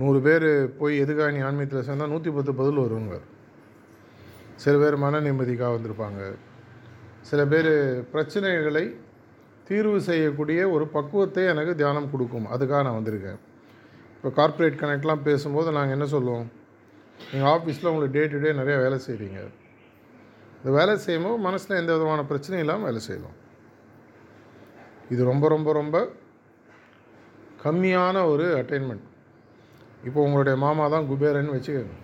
நூறு 0.00 0.18
பேர் 0.26 0.48
போய் 0.80 0.94
எதுக்காக 1.04 1.30
நீ 1.36 1.40
ஆன்மீகத்தில் 1.48 1.86
சேர்ந்தால் 1.86 2.12
நூற்றி 2.12 2.30
பத்து 2.36 2.52
பதில் 2.60 2.82
வருவாங்க. 2.82 3.16
சில 4.62 4.74
பேர் 4.82 4.96
மன 5.04 5.20
நிம்மதிக்காக 5.26 5.72
வந்திருப்பாங்க. 5.76 6.20
சில 7.28 7.40
பேர் 7.52 7.72
பிரச்சனைகளை 8.12 8.84
தீர்வு 9.68 9.98
செய்யக்கூடிய 10.08 10.60
ஒரு 10.74 10.84
பக்குவத்தை 10.96 11.42
எனக்கு 11.54 11.74
தியானம் 11.80 12.10
கொடுக்கும். 12.12 12.46
அதுக்காக 12.54 12.82
நான் 12.86 12.98
வந்திருக்கேன். 13.00 13.40
இப்போ 14.16 14.30
கார்ப்பரேட் 14.38 14.80
கனெக்ட்லாம் 14.82 15.26
பேசும்போது 15.28 15.68
நாங்கள் 15.78 15.96
என்ன 15.96 16.08
சொல்லுவோம்? 16.14 16.48
நீங்கள் 17.32 17.50
ஆஃபீஸில் 17.54 17.90
உங்களுக்கு 17.92 18.16
டே 18.18 18.24
டு 18.32 18.38
டே 18.44 18.52
நிறையா 18.60 18.78
வேலை 18.86 18.98
செய்கிறீங்க 19.08 19.40
இந்த 20.58 20.70
வேலை 20.78 20.94
செய்யும்போது 21.04 21.44
மனசில் 21.48 21.80
எந்த 21.82 21.92
விதமான 21.96 22.22
பிரச்சனையும் 22.30 22.64
இல்லாமல் 22.66 22.88
வேலை 22.88 23.02
செய்யலாம். 23.08 23.36
இது 25.10 25.24
ரொம்ப 25.24 25.48
ரொம்ப 25.48 25.72
ரொம்ப 25.72 25.96
கம்மியான 27.64 28.26
ஒரு 28.28 28.44
அட்டைன்மெண்ட் 28.60 29.06
இப்போ 30.04 30.20
உங்களுடைய 30.22 30.58
மாமா 30.58 30.88
தான் 30.88 31.08
குபேரன் 31.08 31.54
வச்சுக்கோங்க. 31.54 31.96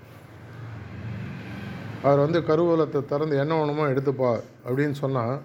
அவர் 2.02 2.18
வந்து 2.18 2.40
கருவூலத்தை 2.40 3.00
திறந்து 3.04 3.36
என்ன 3.36 3.52
வேணுமோ 3.58 3.84
எடுத்துப்பா 3.86 4.32
அப்படின்னு 4.66 4.96
சொன்னால் 5.02 5.36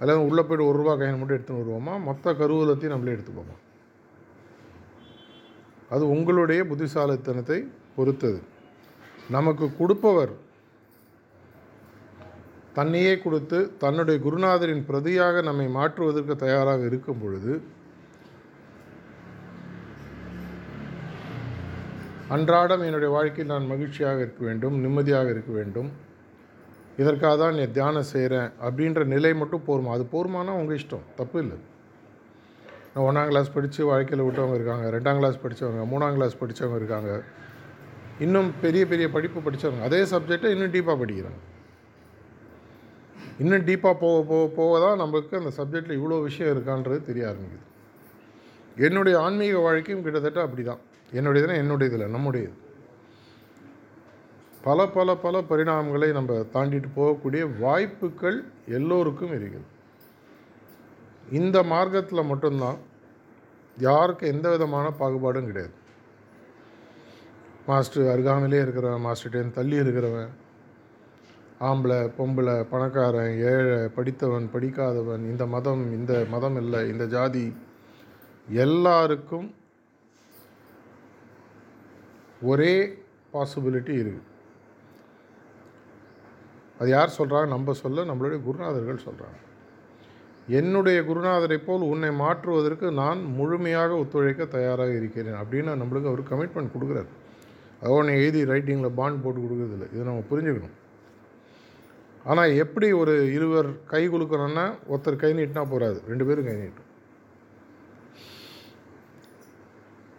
அதில் 0.00 0.26
உள்ளே 0.26 0.42
போய்ட்டு 0.42 0.66
ஒரு 0.66 0.78
ரூபா 0.78 0.92
கையில் 0.96 1.16
மட்டும் 1.16 1.36
எடுத்துன்னு 1.36 1.62
வருவோமா? 1.62 1.94
மொத்த 2.02 2.32
கருவூலத்தையும் 2.32 2.94
நம்மளே 2.94 3.14
எடுத்துப்போமா? 3.14 3.56
அது 5.90 6.04
உங்களுடைய 6.10 6.64
புத்திசாலித்தனத்தை 6.64 7.58
பொறுத்தது. 7.96 8.40
நமக்கு 9.30 9.76
கொடுப்பவர் 9.78 10.32
தன்னையே 12.78 13.14
கொடுத்து 13.24 13.58
தன்னுடைய 13.82 14.16
குருநாதரின் 14.26 14.86
பிரதியாக 14.88 15.42
நம்மை 15.48 15.66
மாற்றுவதற்கு 15.78 16.34
தயாராக 16.44 16.82
இருக்கும் 16.90 17.22
பொழுது 17.24 17.52
அன்றாடம் 22.34 22.82
என்னுடைய 22.86 23.10
வாழ்க்கையில் 23.14 23.52
நான் 23.52 23.70
மகிழ்ச்சியாக 23.70 24.18
இருக்க 24.24 24.42
வேண்டும் 24.48 24.74
நிம்மதியாக 24.84 25.28
இருக்க 25.34 25.50
வேண்டும். 25.58 25.88
இதற்காக 27.02 27.34
தான் 27.42 27.56
நீ 27.58 27.64
தியானம் 27.76 28.08
செய்கிறேன் 28.12 28.48
அப்படின்ற 28.66 29.02
நிலை 29.14 29.30
மட்டும் 29.40 29.66
போருமா? 29.68 29.90
அது 29.96 30.04
போருமானா 30.14 30.54
உங்கள் 30.60 30.78
இஷ்டம்? 30.80 31.04
தப்பு 31.18 31.38
இல்லை. 31.42 31.58
நான் 32.92 33.04
ஒன்றாம் 33.08 33.30
கிளாஸ் 33.30 33.54
படித்து 33.56 33.90
வாழ்க்கையில் 33.92 34.26
விட்டவங்க 34.26 34.56
இருக்காங்க 34.58 34.86
ரெண்டாம் 34.96 35.20
கிளாஸ் 35.20 35.42
படித்தவங்க 35.44 35.84
மூணாம் 35.92 36.16
கிளாஸ் 36.18 36.40
படித்தவங்க 36.42 36.80
இருக்காங்க. 36.82 37.12
இன்னும் 38.26 38.50
பெரிய 38.64 38.84
பெரிய 38.92 39.08
படிப்பு 39.16 39.40
படித்தவங்க 39.46 39.84
அதே 39.90 40.02
சப்ஜெக்டை 40.14 40.50
இன்னும் 40.56 40.74
டீப்பாக 40.76 40.98
படிக்கிறாங்க. 41.04 41.40
இன்னும் 43.42 43.66
டீப்பாக 43.66 43.96
போக 44.04 44.22
போக 44.30 44.44
போக 44.58 44.78
தான் 44.84 45.00
நம்மளுக்கு 45.00 45.34
அந்த 45.40 45.50
சப்ஜெக்டில் 45.58 45.98
இவ்வளோ 45.98 46.16
விஷயம் 46.28 46.52
இருக்கான்றது 46.54 46.98
தெரிய 47.08 47.24
ஆரம்பிக்குது. 47.30 47.66
என்னுடைய 48.86 49.14
ஆன்மீக 49.26 49.58
வாழ்க்கையும் 49.66 50.02
கிட்டத்தட்ட 50.06 50.40
அப்படி 50.46 50.62
தான் 50.70 50.82
என்னுடையதுனா 51.18 51.56
என்னுடையது 51.62 51.96
இல்லை 51.98 52.08
நம்முடையது. 52.16 52.56
பல 54.66 54.86
பல 54.96 55.14
பல 55.24 55.40
பரிணாமங்களை 55.50 56.08
நம்ம 56.18 56.34
தாண்டிட்டு 56.54 56.88
போகக்கூடிய 56.96 57.42
வாய்ப்புகள் 57.64 58.38
எல்லோருக்கும் 58.78 59.34
இருக்குது. 59.38 59.66
இந்த 61.40 61.56
மார்க்கத்தில் 61.72 62.28
மட்டும்தான் 62.32 62.78
யாருக்கு 63.76 64.26
எந்த 64.34 64.46
விதமான 64.54 64.86
பாகுபாடும் 65.00 65.48
கிடையாது. 65.50 65.74
மாஸ்டர் 67.70 68.12
அருகாமலே 68.14 68.60
இருக்கிறவன் 68.64 69.06
மாஸ்டர்கிட்ட 69.06 69.56
தள்ளி 69.58 69.76
இருக்கிறவன் 69.84 70.30
ஆம்பளை 71.66 71.98
பொம்பளை 72.18 72.54
பணக்காரன் 72.72 73.32
ஏழை 73.50 73.78
படித்தவன் 73.96 74.46
படிக்காதவன் 74.52 75.22
இந்த 75.30 75.44
மதம் 75.54 75.82
இந்த 75.92 76.12
மதம் 76.34 76.56
இல்லை 76.62 76.80
இந்த 76.88 77.04
ஜாதி. 77.14 77.46
எல்லாருக்கும் 78.64 79.48
ஒரே 82.50 82.74
பாசிபிலிட்டி 83.32 83.94
இருக்குது 84.02 84.26
அது 86.78 86.88
யார் 86.90 87.16
சொல்கிறாங்க 87.18 87.48
நம்ம 87.54 87.72
சொல்ல 87.82 88.04
நம்மளுடைய 88.10 88.40
குருநாதர்கள் 88.48 89.04
சொல்கிறாங்க 89.08 89.38
என்னுடைய 90.58 90.98
குருநாதரை 91.08 91.56
போல் 91.64 91.88
உன்னை 91.92 92.10
மாற்றுவதற்கு 92.24 92.92
நான் 93.02 93.22
முழுமையாக 93.38 93.96
ஒத்துழைக்க 94.02 94.44
தயாராக 94.44 94.92
இருக்கிறேன் 95.00 95.40
அப்படின்னு 95.40 95.80
நம்மளுக்கு 95.80 96.10
அவர் 96.10 96.30
கமிட்மெண்ட் 96.30 96.74
கொடுக்குறாரு. 96.74 97.10
அதை 97.80 97.90
உன்னை 97.96 98.14
எழுதி 98.20 98.42
ரைட்டிங்கில் 98.52 98.98
பாண்ட் 99.00 99.22
போட்டு 99.24 99.40
கொடுக்குறதில்ல. 99.40 99.88
இதை 99.94 100.04
நம்ம 100.10 100.22
புரிஞ்சுக்கணும். 100.30 100.76
ஆனால் 102.24 102.56
எப்படி 102.62 102.92
ஒரு 102.92 103.32
இருவர் 103.32 103.68
கை 103.86 104.08
கொடுக்கணும்னா 104.08 104.66
ஒருத்தர் 104.90 105.22
கை 105.22 105.32
நீட்டினா 105.38 105.64
போகாது 105.70 105.98
ரெண்டு 106.08 106.26
பேரும் 106.26 106.48
கை 106.48 106.54
நீட்டும். 106.54 106.84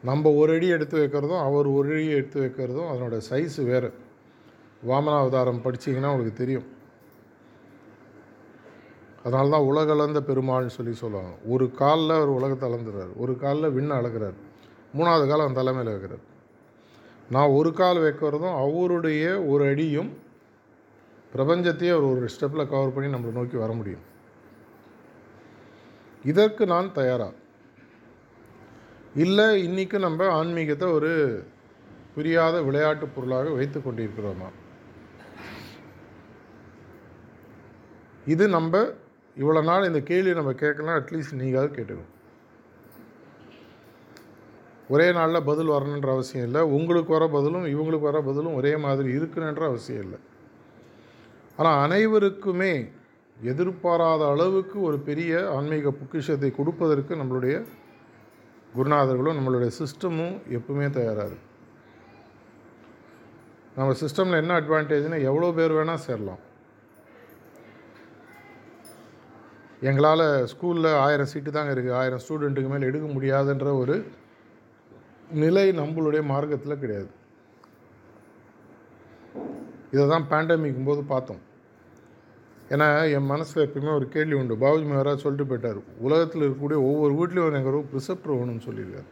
நம்ம 0.04 0.32
ஒரு 0.42 0.52
அடி 0.56 0.68
எடுத்து 0.68 0.96
வைக்கிறதும் 1.02 1.44
அவர் 1.48 1.68
ஒரு 1.68 1.90
அடி 1.94 2.08
எடுத்து 2.18 2.40
வைக்கிறதும் 2.44 2.90
அதனோட 2.92 3.16
சைஸு 3.30 3.64
வேறு. 3.72 3.90
வாமனாவதாரம் 4.90 5.64
படிச்சிங்கன்னா 5.64 6.12
உங்களுக்கு 6.14 6.42
தெரியும். 6.42 6.68
அதனால 9.24 9.50
தான் 9.50 9.68
உலகளந்த 9.70 10.20
பெருமாள்னு 10.28 10.76
சொல்லி 10.76 10.94
சொல்லுவாங்க. 10.94 11.34
ஒரு 11.54 11.66
காலில் 11.82 12.16
அவர் 12.18 12.38
உலகத்தை 12.38 12.66
அளந்துடுறார் 12.70 13.12
ஒரு 13.24 13.34
காலில் 13.44 13.76
விண்ணை 13.78 13.96
அளக்கிறார் 13.98 14.38
மூணாவது 14.98 15.26
காலம் 15.28 15.46
அவன் 15.46 15.60
தலைமையில் 15.60 15.94
வைக்கிறார். 15.94 16.24
நான் 17.36 17.56
ஒரு 17.58 17.74
கால் 17.74 18.00
வைக்கிறதும் 18.06 18.56
அவருடைய 18.64 19.24
ஒரு 19.52 19.64
அடியும் 19.72 20.28
பிரபஞ்சத்தையே 21.34 21.92
அவர் 21.96 22.12
ஒரு 22.14 22.28
ஸ்டெப்பில் 22.36 22.70
கவர் 22.72 22.96
பண்ணி 22.96 23.10
நம்மளை 23.16 23.34
நோக்கி 23.40 23.58
வர 23.64 23.72
முடியும். 23.80 24.06
இதற்கு 26.32 26.64
நான் 26.74 26.96
தயாராக 27.00 27.36
இல்லை 29.24 29.46
இன்றைக்கும் 29.68 30.06
நம்ம 30.06 30.26
ஆன்மீகத்தை 30.40 30.88
ஒரு 30.98 31.12
புரியாத 32.16 32.56
விளையாட்டு 32.68 33.06
பொருளாக 33.16 33.54
வைத்து 33.60 33.80
கொண்டிருக்கிறோமா? 33.80 34.50
இது 38.34 38.46
நம்ம 38.56 38.82
இவ்வளோ 39.42 39.62
நாள் 39.70 39.88
இந்த 39.90 40.02
கேள்வி 40.10 40.32
நம்ம 40.40 40.54
கேட்கலாம் 40.64 40.98
அட்லீஸ்ட் 41.00 41.40
நீங்களாவது 41.42 41.72
கேட்டுக்கணும் 41.76 42.16
ஒரே 44.94 45.08
நாளில் 45.18 45.48
பதில் 45.50 45.74
வரணுன்ற 45.76 46.10
அவசியம் 46.16 46.46
இல்லை. 46.48 46.62
உங்களுக்கு 46.78 47.12
வர 47.16 47.26
பதிலும் 47.36 47.66
இவங்களுக்கு 47.74 48.10
வர 48.12 48.20
பதிலும் 48.30 48.58
ஒரே 48.60 48.74
மாதிரி 48.86 49.10
இருக்குன்ற 49.18 49.64
அவசியம் 49.72 50.04
இல்லை. 50.06 50.20
ஆனால் 51.60 51.80
அனைவருக்குமே 51.86 52.74
எதிர்பாராத 53.52 54.22
அளவுக்கு 54.34 54.78
ஒரு 54.88 54.98
பெரிய 55.08 55.32
ஆன்மீக 55.58 55.92
பொக்கிஷத்தை 56.00 56.50
கொடுப்பதற்கு 56.58 57.14
நம்மளுடைய 57.22 57.56
குருநாதர்களும் 58.76 59.38
நம்மளுடைய 59.38 59.72
சிஸ்டமும் 59.80 60.36
எப்பவுமே 60.58 60.88
தயாராக 60.98 61.36
நம்ம 63.78 63.96
சிஸ்டமில் 64.04 64.42
என்ன 64.42 64.54
அட்வான்டேஜ்னால் 64.60 65.26
எவ்வளோ 65.30 65.50
பேர் 65.58 65.76
வேணால் 65.78 66.06
சேரலாம். 66.06 66.42
எங்களால் 69.90 70.26
ஸ்கூலில் 70.52 70.90
ஆயிரம் 71.04 71.30
சீட்டு 71.32 71.52
தாங்க 71.58 71.74
இருக்குது 71.76 71.98
ஆயிரம் 72.00 72.22
ஸ்டூடெண்ட்டுக்கு 72.24 72.72
மேலே 72.72 72.90
எடுக்க 72.90 73.08
முடியாதுன்ற 73.16 73.70
ஒரு 73.82 73.96
நிலை 75.44 75.68
நம்மளுடைய 75.82 76.22
மார்க்கத்தில் 76.32 76.82
கிடையாது. 76.82 77.12
இதை 79.94 80.04
தான் 80.14 80.28
பேண்டமிக்கும் 80.32 80.90
போது 80.90 81.04
பார்த்தோம். 81.14 81.44
ஏன்னா 82.74 82.88
என் 83.18 83.30
மனசில் 83.32 83.64
எப்பயுமே 83.66 83.92
ஒரு 84.00 84.08
கேள்வி 84.16 84.36
உண்டு. 84.40 84.56
பாபுஜி 84.64 84.86
மகாராஜ் 84.90 85.24
சொல்லிட்டு 85.26 85.50
போயிட்டார். 85.52 85.80
உலகத்தில் 86.08 86.44
இருக்கக்கூடிய 86.46 86.80
ஒவ்வொரு 86.90 87.14
வீட்லேயும் 87.20 87.58
எங்கள் 87.60 87.74
ஒரு 87.74 87.88
ப்ரிசெப்டர் 87.94 88.38
வேணும்னு 88.40 88.66
சொல்லியிருக்காரு. 88.68 89.10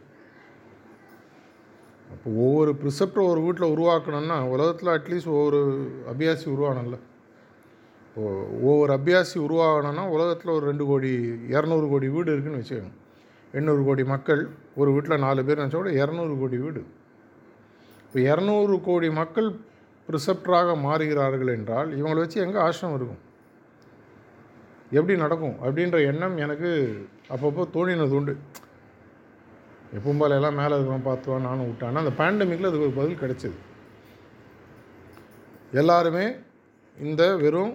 அப்போ 2.12 2.28
ஒவ்வொரு 2.44 2.72
ப்ரிசெப்டர் 2.82 3.30
ஒரு 3.32 3.40
வீட்டில் 3.46 3.72
உருவாக்கணும்னா 3.74 4.36
உலகத்தில் 4.54 4.92
அட்லீஸ்ட் 4.94 5.32
ஒவ்வொரு 5.34 5.58
அபியாசி 6.12 6.46
உருவாகணும்ல. 6.54 6.98
இப்போது 8.06 8.38
ஒவ்வொரு 8.68 8.92
அபியாசி 8.98 9.36
உருவாகணும்னா 9.46 10.04
உலகத்தில் 10.14 10.56
ஒரு 10.56 10.64
ரெண்டு 10.70 10.84
கோடி 10.90 11.10
இரநூறு 11.56 11.86
கோடி 11.92 12.06
வீடு 12.14 12.32
இருக்குதுன்னு 12.34 12.62
வச்சுக்கோங்க. 12.62 12.94
எண்ணூறு 13.58 13.82
கோடி 13.88 14.04
மக்கள் 14.14 14.42
ஒரு 14.80 14.90
வீட்டில் 14.94 15.22
நாலு 15.26 15.44
பேர் 15.48 15.62
நினச்சா 15.62 15.80
கூட 15.80 15.92
இரநூறு 16.02 16.34
கோடி 16.40 16.56
வீடு. 16.64 16.80
இப்போ 18.06 18.18
இரநூறு 18.30 18.76
கோடி 18.88 19.08
மக்கள் 19.20 19.48
ப்ரிசெப்டராக 20.08 20.74
மாறுகிறார்கள் 20.86 21.54
என்றால் 21.54 21.88
இவங்களை 22.00 22.20
வச்சு 22.24 22.44
எங்கே 22.44 22.60
ஆசிரமம் 22.66 22.98
இருக்கும்? 22.98 23.22
எப்படி 24.90 25.14
நடக்கும் 25.18 25.56
அப்படின்ற 25.64 25.96
எண்ணம் 26.10 26.36
எனக்கு 26.44 26.70
அப்பப்போ 27.34 27.62
தோணினது 27.74 28.16
உண்டு. 28.18 28.34
எப்பவும் 29.96 30.18
போல 30.18 30.38
எல்லாம் 30.38 30.58
மேலே 30.60 30.76
இருக்கிறோம் 30.76 31.06
பார்த்துவான் 31.08 31.48
நானும் 31.48 31.66
விட்டான். 31.66 32.00
அந்த 32.02 32.12
பேண்டமிக்கில் 32.20 32.68
அதுக்கு 32.68 32.86
ஒரு 32.88 32.96
பதில் 33.00 33.20
கிடைச்சிது. 33.22 33.58
எல்லாருமே 35.72 36.24
இந்த 36.98 37.36
வெறும் 37.36 37.74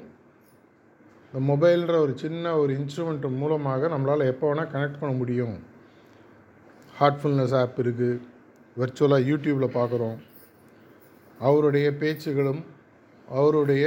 இந்த 1.26 1.40
மொபைல்ன்ற 1.52 1.96
ஒரு 2.06 2.14
சின்ன 2.18 2.58
ஒரு 2.58 2.72
இன்ஸ்ட்ருமெண்ட் 2.80 3.26
மூலமாக 3.42 3.88
நம்மளால் 3.88 4.30
எப்போ 4.32 4.46
வேணால் 4.50 4.74
கனெக்ட் 4.74 5.00
பண்ண 5.00 5.16
முடியும். 5.16 5.56
ஹார்ட்ஃபுல்னஸ் 7.00 7.56
ஆப் 7.60 7.80
இருக்குது 7.80 8.10
வெர்ச்சுவலாக 8.80 9.28
யூடியூப்பில் 9.30 9.76
பார்க்குறோம். 9.80 10.18
அவருடைய 11.40 11.88
பேச்சுகளும் 12.02 12.62
அவருடைய 13.30 13.86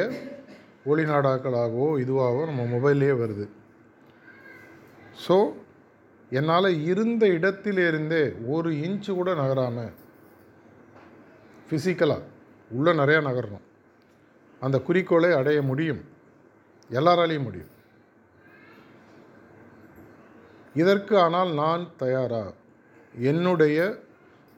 ஒளிநாடாக்களாகவோ 0.86 1.88
இதுவாகவோ 2.04 2.42
நம்ம 2.46 2.64
மொபைல்லே 2.74 3.12
வருது. 3.22 3.46
ஸோ 5.28 5.36
என்னால் 6.30 6.68
இருந்த 6.84 7.26
இடத்திலிருந்தே 7.26 8.24
ஒரு 8.46 8.70
இன்ச்சு 8.70 9.14
கூட 9.14 9.34
நகராமல் 9.34 9.94
ஃபிசிக்கலாக 11.68 12.28
உள்ளே 12.70 12.92
நிறையா 12.92 13.20
நகரணும். 13.28 13.64
அந்த 14.60 14.76
குறிக்கோளை 14.80 15.32
அடைய 15.32 15.62
முடியும். 15.62 16.02
எல்லாராலையும் 16.90 17.42
முடியும். 17.42 17.72
இதற்கு 20.74 21.14
ஆனால் 21.18 21.50
நான் 21.54 21.84
தயாரா? 21.96 22.44
என்னுடைய 23.30 23.78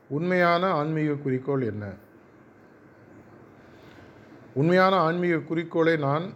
உண்மையான 0.08 0.70
ஆன்மீக 0.70 1.14
குறிக்கோள் 1.14 1.62
என்ன? 1.62 1.84
உண்மையான 4.60 4.94
ஆன்மீக 5.06 5.36
குறிக்கோளை 5.48 5.94
நான் 6.08 6.26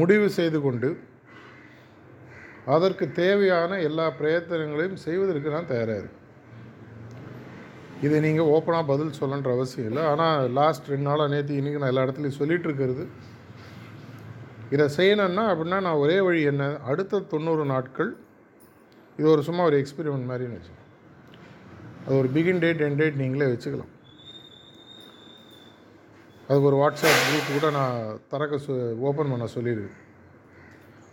முடிவு 0.00 0.26
செய்து 0.38 0.58
கொண்டு 0.66 0.88
அதற்கு 2.74 3.04
தேவையான 3.20 3.78
எல்லா 3.88 4.06
பிரயத்தனங்களையும் 4.18 5.04
செய்வதற்கு 5.04 5.54
நான் 5.54 5.70
தயாராக 5.70 6.00
இருக்கேன். 6.00 6.18
இதை 8.06 8.18
நீங்கள் 8.26 8.50
ஓப்பனாக 8.54 8.90
பதில் 8.90 9.18
சொல்லன்ற 9.20 9.50
அவசியம் 9.56 9.88
இல்லை. 9.90 10.02
ஆனால் 10.12 10.50
லாஸ்ட் 10.58 10.90
ரெண்டு 10.92 11.06
நாளாக 11.08 11.32
நேற்று 11.34 11.58
இன்றைக்கி 11.60 11.80
நான் 11.82 11.92
எல்லா 11.92 12.04
இடத்துலையும் 12.06 12.40
சொல்லிகிட்டு 12.40 12.68
இருக்கிறது. 12.68 13.04
இதை 14.74 14.86
செய்யணும்னா 14.98 15.44
அப்படின்னா 15.52 15.78
நான் 15.86 16.02
ஒரே 16.04 16.18
வழி 16.26 16.40
என்ன? 16.52 16.64
அடுத்த 16.90 17.24
தொண்ணூறு 17.32 17.64
நாட்கள் 17.72 18.12
இது 19.18 19.26
ஒரு 19.34 19.42
சும்மா 19.48 19.62
ஒரு 19.70 19.78
எக்ஸ்பெரிமெண்ட் 19.82 20.28
மாதிரின்னு 20.30 20.58
வச்சுக்கோங்க. 20.58 20.88
அது 22.04 22.14
ஒரு 22.20 22.30
பிகின் 22.36 22.62
டேட் 22.64 22.84
என் 22.86 23.00
டேட் 23.00 23.20
நீங்களே 23.22 23.48
வச்சுக்கலாம். 23.52 23.92
அதுக்கு 26.52 26.68
ஒரு 26.68 26.76
வாட்ஸ்அப் 26.76 27.20
குரூப் 27.26 27.52
கூட 27.52 27.70
நான் 27.70 28.20
திறக்க 28.28 28.56
சொ 28.56 28.72
ஓப்பன் 29.00 29.30
பண்ண 29.30 29.46
சொல்லியிருக்கேன் 29.54 29.98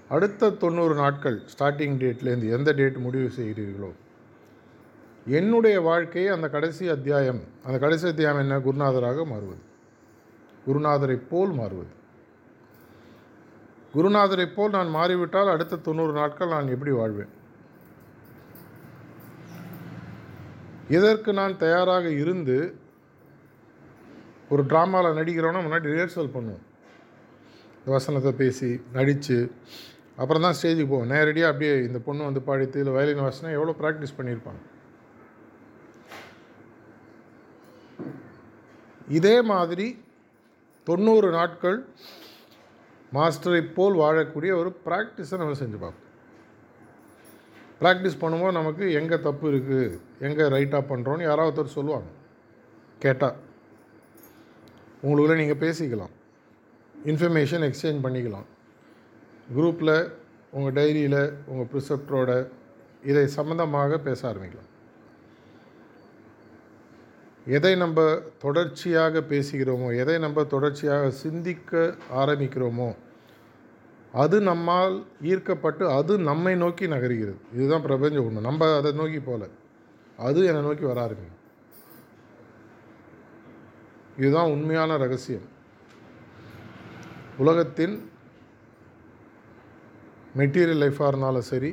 அடுத்த 0.10 0.49
தொண்ணூறு 0.49 0.95
நாட்கள் 0.95 1.41
ஸ்டார்டிங் 1.54 1.97
டேட்லேருந்து 1.99 2.49
எந்த 2.49 2.71
டேட் 2.71 2.97
முடிவு 2.97 3.32
செய்கிறீர்களோ 3.38 3.91
என்னுடைய 5.25 5.82
வாழ்க்கையை 5.82 6.32
அந்த 6.32 6.49
கடைசி 6.49 6.89
அத்தியாயம் 6.89 7.41
அந்த 7.63 7.80
கடைசி 7.80 8.08
அத்தியாயம் 8.08 8.39
என்ன? 8.39 8.60
குருநாதராக 8.60 9.25
மாறுவது. 9.25 9.62
குருநாதரை 10.67 11.17
போல் 11.30 11.52
மாறுவது. 11.52 11.91
குருநாதரை 13.95 14.54
போல் 14.56 14.69
நான் 14.69 14.89
மாறிவிட்டால் 14.89 15.47
அடுத்த 15.47 15.75
தொண்ணூறு 15.78 16.13
நாட்கள் 16.13 16.47
நான் 16.47 16.67
எப்படி 16.67 16.91
வாழ்வேன்? 16.91 17.32
இதற்கு 20.89 21.34
நான் 21.34 21.58
தயாராக 21.58 22.10
இருந்து 22.10 22.58
ஒரு 24.53 24.63
ட்ராமாவில் 24.71 25.17
நடிக்கிறோன்னா 25.19 25.62
முன்னாடி 25.65 25.93
ரிஹர்சல் 25.93 26.33
பண்ணுவோம். 26.35 26.63
இந்த 27.79 27.89
வசனத்தை 27.97 28.31
பேசி 28.41 28.69
நடித்து 28.97 29.38
அப்புறம் 30.21 30.43
தான் 30.45 30.57
ஸ்டேஜுக்கு 30.59 30.91
போவோம். 30.93 31.12
நேரடியாக 31.13 31.51
அப்படியே 31.51 31.75
இந்த 31.88 31.99
பொண்ணு 32.07 32.27
வந்து 32.29 32.41
பாடித்து 32.47 32.79
இல்லை 32.81 32.93
வயலின் 32.97 33.25
வாசனை 33.25 33.51
எவ்வளோ 33.57 33.75
ப்ராக்டிஸ் 33.81 34.17
பண்ணியிருப்பாங்க? 34.17 34.62
இதே 39.17 39.35
மாதிரி 39.51 39.88
தொண்ணூறு 40.88 41.29
நாட்கள் 41.38 41.79
மாஸ்டரை 43.17 43.62
போல் 43.77 43.95
வாழக்கூடிய 44.03 44.51
ஒரு 44.62 44.69
ப்ராக்டிஸை 44.88 45.38
நம்ம 45.41 45.57
செஞ்சு 45.62 45.77
பார்ப்போம். 45.83 46.05
ப்ராக்டிஸ் 47.81 48.21
பண்ணும்போது 48.21 48.57
நமக்கு 48.59 48.85
எங்கே 48.99 49.17
தப்பு 49.27 49.45
இருக்குது 49.51 49.99
எங்கே 50.27 50.45
ரைட்டாக 50.55 50.83
பண்ணுறோன்னு 50.91 51.27
யாராவது 51.29 51.49
ஒருத்தர் 51.51 51.77
சொல்லுவாங்க. 51.77 52.09
கேட்டால் 53.05 53.38
உங்களுக்குள்ளே 55.03 55.35
நீங்கள் 55.41 55.62
பேசிக்கலாம். 55.65 56.13
இன்ஃபர்மேஷன் 57.12 57.65
எக்ஸ்சேஞ்ச் 57.67 58.03
பண்ணிக்கலாம். 58.05 58.47
குரூப்பில் 59.55 59.95
உங்கள் 60.57 60.75
டைரியில் 60.77 61.21
உங்கள் 61.49 61.69
ப்ரிசெப்டரோட 61.73 62.31
இதை 63.09 63.23
சம்மந்தமாக 63.38 63.97
பேச 64.07 64.19
ஆரம்பிக்கலாம். 64.29 64.69
எதை 67.57 67.71
நம்ம 67.83 67.99
தொடர்ச்சியாக 68.43 69.21
பேசுகிறோமோ 69.29 69.88
எதை 70.01 70.15
நம்ம 70.25 70.43
தொடர்ச்சியாக 70.53 71.05
சிந்திக்க 71.23 71.95
ஆரம்பிக்கிறோமோ 72.21 72.89
அது 74.23 74.38
நம்மால் 74.49 74.95
ஈர்க்கப்பட்டு 75.31 75.83
அது 75.97 76.13
நம்மை 76.29 76.53
நோக்கி 76.63 76.85
நகர்கிறது. 76.93 77.39
இதுதான் 77.55 77.85
பிரபஞ்ச 77.88 78.17
ஒன்று 78.27 78.47
நம்ம 78.49 78.69
அதை 78.79 78.91
நோக்கி 79.01 79.19
போகல. 79.29 79.47
அது 80.27 80.39
என்னை 80.49 80.62
நோக்கி 80.67 80.85
வர 80.91 80.99
ஆரம்பிக்கும் 81.07 81.38
இதுதான் 84.21 84.51
உண்மையான 84.55 84.97
ரகசியம். 85.03 85.47
உலகத்தின் 87.43 87.95
மெட்டீரியல் 90.39 90.82
லைஃபாக 90.84 91.12
இருந்தாலும் 91.12 91.47
சரி 91.51 91.71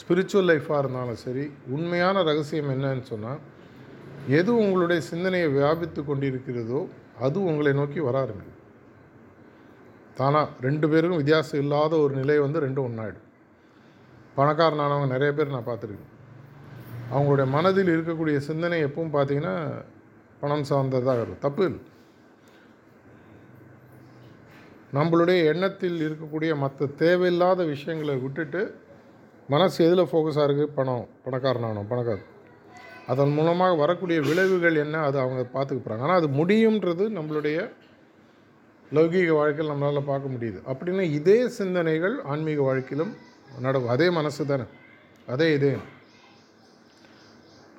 ஸ்பிரிச்சுவல் 0.00 0.48
லைஃபாக 0.50 0.78
இருந்தாலும் 0.82 1.20
சரி 1.24 1.44
உண்மையான 1.74 2.22
ரகசியம் 2.30 2.70
என்னன்னு 2.74 3.04
சொன்னால் 3.10 3.42
எது 4.38 4.50
உங்களுடைய 4.62 5.00
சிந்தனையை 5.10 5.48
வியாபித்து 5.56 6.00
கொண்டிருக்கிறதோ 6.02 6.80
அது 7.24 7.38
உங்களை 7.50 7.72
நோக்கி 7.80 8.00
வர 8.06 8.16
ஆரம்பிக்கும். 8.24 8.60
தானாக 10.18 10.64
ரெண்டு 10.66 10.86
பேருக்கும் 10.92 11.20
வித்தியாசம் 11.20 11.60
இல்லாத 11.64 11.92
ஒரு 12.04 12.14
நிலை 12.20 12.36
வந்து 12.44 12.64
ரெண்டும் 12.66 12.86
ஒன்றாயிடும் 12.88 13.28
பணக்காரனானவங்க 14.36 15.08
நிறைய 15.14 15.30
பேர் 15.36 15.54
நான் 15.54 15.68
பார்த்துருக்கேன். 15.70 16.12
அவங்களுடைய 17.14 17.46
மனதில் 17.56 17.92
இருக்கக்கூடிய 17.96 18.36
சிந்தனை 18.48 18.78
எப்பவும் 18.86 19.14
பார்த்தீங்கன்னா 19.16 19.56
பணம் 20.44 20.68
சார்ந்ததாக 20.70 21.20
இருக்கும். 21.20 21.44
தப்பு 21.46 21.64
இல்லை. 21.64 21.82
நம்மளுடைய 24.98 25.38
எண்ணத்தில் 25.52 25.98
இருக்கக்கூடிய 26.06 26.52
மற்ற 26.56 26.86
தேவையில்லாத 27.02 27.60
விஷயங்களை 27.64 28.14
விட்டுட்டு 28.24 28.62
மனசு 29.52 29.78
எதில் 29.86 30.10
ஃபோக்கஸாக 30.10 30.46
இருக்குது 30.48 30.74
பணம். 30.78 31.08
பணக்காரனானோம் 31.24 31.90
பணக்காரன் 31.92 32.30
அதன் 33.12 33.32
மூலமாக 33.32 33.74
வரக்கூடிய 33.74 34.18
விளைவுகள் 34.20 34.76
என்ன? 34.82 34.96
அது 34.98 35.16
அவங்க 35.18 35.42
பார்த்துக்கப்படுறாங்க. 35.54 36.04
ஆனால் 36.06 36.20
அது 36.20 36.28
முடியுன்றது 36.38 37.04
நம்மளுடைய 37.16 37.58
லௌகீக 38.92 39.30
வாழ்க்கையில் 39.32 39.72
நம்மளால் 39.74 40.08
பார்க்க 40.10 40.34
முடியுது. 40.34 40.58
அப்படின்னா 40.70 41.04
இதே 41.18 41.38
சிந்தனைகள் 41.58 42.14
ஆன்மீக 42.32 42.62
வாழ்க்கையிலும் 42.62 43.12
நடக்கும். 43.60 43.94
அதே 43.96 44.06
மனசு 44.10 44.46
தானே? 44.46 44.66
அதே 45.26 45.48
இதே. 45.54 45.72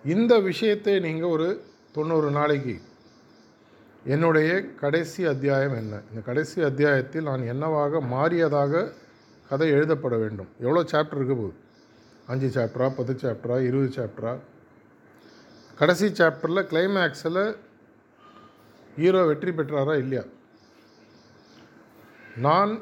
இந்த 0.05 0.33
விஷயத்தை 0.49 0.93
நீங்கள் 0.99 1.33
ஒரு 1.35 1.47
தொண்ணூறு 1.95 2.29
நாளைக்கு 2.31 2.75
என்னுடைய 4.05 4.49
கடைசி 4.81 5.21
அத்தியாயம் 5.25 5.75
என்ன? 5.75 5.95
இந்த 6.09 6.21
கடைசி 6.25 6.63
அத்தியாயத்தில் 6.63 7.23
நான் 7.23 7.43
என்னவாக 7.43 8.01
மாறியதாக 8.01 8.91
கதை 9.49 9.67
எழுதப்பட 9.69 10.15
வேண்டும். 10.17 10.49
எவ்வளோ 10.59 10.81
சாப்டர் 10.81 11.19
இருக்க 11.19 11.33
போகுது? 11.33 11.53
அஞ்சு 12.27 12.47
சாப்டரா 12.55 12.87
பத்து 12.97 13.15
சாப்டரா 13.23 13.57
இருபது 13.67 13.89
சாப்டரா 13.97 14.33
கடைசி 15.75 16.07
சாப்டரில் 16.07 16.67
கிளைமேக்ஸில் 16.71 17.41
ஹீரோ 18.97 19.23
வெற்றி 19.25 19.51
பெற்றாரா 19.51 19.95
இல்லையா? 19.97 20.23
நான் 22.47 22.73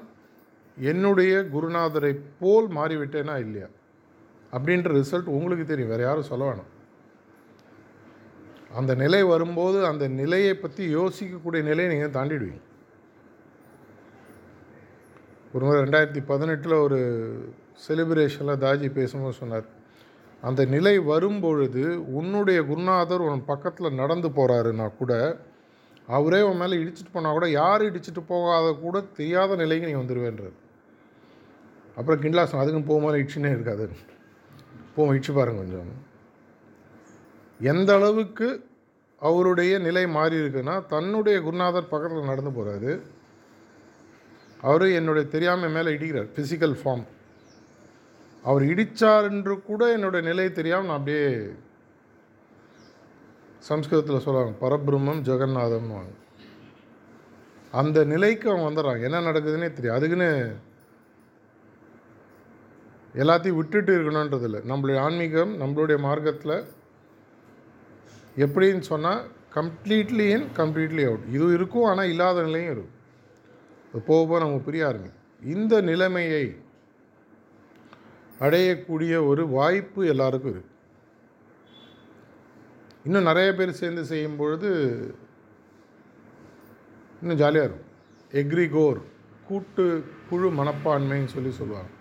என்னுடைய 0.77 1.33
குருநாதரை 1.55 2.13
போல் 2.39 2.69
மாறிவிட்டேனா 2.69 3.37
இல்லையா? 3.39 3.67
அப்படின்ற 4.53 5.01
ரிசல்ட் 5.01 5.33
உங்களுக்கு 5.37 5.65
தெரியும். 5.65 5.89
வேறு 5.89 6.03
யாரும் 6.03 6.31
சொல்ல 6.33 6.45
வேணாம். 6.51 6.71
அந்த 8.73 8.95
நிலை 8.95 9.23
வரும்போது 9.23 9.85
அந்த 9.85 10.07
நிலையை 10.07 10.53
பற்றி 10.53 10.95
யோசிக்கக்கூடிய 10.95 11.63
நிலையை 11.63 11.87
நீங்கள் 11.93 12.15
தாண்டிடுவீங்க. 12.17 12.61
ஒரு 15.53 15.65
முறை 15.65 15.81
ரெண்டாயிரத்தி 15.81 16.21
பதினெட்டில் 16.25 16.73
ஒரு 16.73 16.99
செலிப்ரேஷனில் 17.87 18.61
தாஜி 18.63 18.91
பேசும்போது 18.91 19.33
சொன்னார் 19.33 19.67
அந்த 20.41 20.65
நிலை 20.65 20.99
வரும்பொழுது 20.99 21.83
உன்னுடைய 22.13 22.61
குருநாதர் 22.63 23.21
உன் 23.21 23.45
பக்கத்தில் 23.45 23.93
நடந்து 23.93 24.29
போகிறாருன்னா 24.29 24.95
கூட 24.95 25.13
அவரே 26.07 26.41
உன் 26.41 26.57
மேலே 26.57 26.77
இடிச்சிட்டு 26.77 27.13
போனால் 27.13 27.31
கூட 27.31 27.49
யார் 27.49 27.81
இடிச்சிட்டு 27.81 28.23
போகாத 28.27 28.71
கூட 28.81 29.01
தெரியாத 29.01 29.55
நிலைக்கு 29.55 29.87
நீ 29.87 29.93
வந்துடுவேன்றார் 29.93 30.57
அப்புறம் 31.95 32.21
கிண்ட்லாசன் 32.21 32.61
அதுக்கும் 32.63 32.89
போகும்போது 32.89 33.17
இடிச்சுனே 33.17 33.51
இருக்காது. 33.51 33.89
போவோம் 34.95 35.15
இடிச்சு 35.15 35.33
பாருங்க 35.33 35.61
கொஞ்சம். 35.61 36.11
எந்த 37.63 37.89
அளவுக்கு 37.93 38.47
அவருடைய 39.21 39.73
நிலை 39.79 40.03
மாறி 40.09 40.35
இருக்குன்னா 40.35 40.75
தன்னுடைய 40.87 41.35
குருநாதர் 41.41 41.91
பக்கத்தில் 41.91 42.31
நடந்து 42.31 42.51
போகிறாரு 42.51 42.93
அவர் 44.59 44.85
என்னுடைய 44.91 45.25
தெரியாமல் 45.27 45.73
மேலே 45.73 45.93
இடிக்கிறார் 45.93 46.29
ஃபிசிக்கல் 46.33 46.75
ஃபார்ம் 46.79 47.05
அவர் 48.43 48.63
இடித்தார் 48.63 49.27
என்று 49.29 49.53
கூட 49.61 49.81
என்னுடைய 49.93 50.21
நிலை 50.27 50.47
தெரியாமல் 50.51 50.89
நான் 50.89 50.99
அப்படியே 50.99 51.27
சம்ஸ்கிருதத்தில் 53.63 54.25
சொல்லுவாங்க 54.25 54.53
பரபிரம்மம் 54.61 55.23
ஜெகநாதன்னுவாங்க 55.23 56.13
அந்த 57.73 57.99
நிலைக்கு 58.05 58.45
அவங்க 58.49 58.65
வந்துடுறாங்க 58.67 59.03
என்ன 59.03 59.21
நடக்குதுன்னே 59.21 59.69
தெரியும் 59.73 59.97
அதுக்குன்னு 59.97 60.29
எல்லாத்தையும் 63.15 63.57
விட்டுட்டு 63.57 63.91
இருக்கணுன்றது 63.93 64.45
இல்லை 64.45 64.59
நம்மளுடைய 64.69 64.97
ஆன்மீகம் 64.99 65.51
நம்மளுடைய 65.59 65.97
மார்க்கத்தில் 65.99 66.55
எப்படின்னு 68.37 68.83
சொன்னால் 68.91 69.23
கம்ப்ளீட்லி 69.55 70.27
இன் 70.35 70.45
கம்ப்ளீட்லி 70.59 71.03
அவுட் 71.07 71.25
இது 71.35 71.47
இருக்கும் 71.57 71.87
ஆனால் 71.89 72.11
இல்லாத 72.11 72.43
நிலையும் 72.47 72.71
இருக்கும். 72.75 72.93
அது 73.89 74.01
போக 74.09 74.21
போக 74.29 74.39
நம்ம 74.43 74.61
புரிய 74.67 74.87
ஆரம்பிக்கும். 74.89 75.23
இந்த 75.55 75.81
நிலைமையை 75.89 76.45
அடையக்கூடிய 78.45 79.13
ஒரு 79.31 79.43
வாய்ப்பு 79.57 80.01
எல்லாருக்கும் 80.13 80.53
இருக்குது 80.53 80.71
இன்னும் 83.07 83.27
நிறைய 83.29 83.49
பேர் 83.57 83.79
சேர்ந்து 83.81 84.03
செய்யும் 84.11 84.37
பொழுது 84.39 84.69
இன்னும் 87.21 87.41
ஜாலியாக 87.41 87.67
இருக்கும். 87.69 87.89
எக்ரிகோர் 88.41 88.99
கூட்டு 89.47 89.85
குழு 90.29 90.49
மனப்பான்மைன்னு 90.59 91.33
சொல்லி 91.35 91.51
சொல்லுவாங்க. 91.59 91.91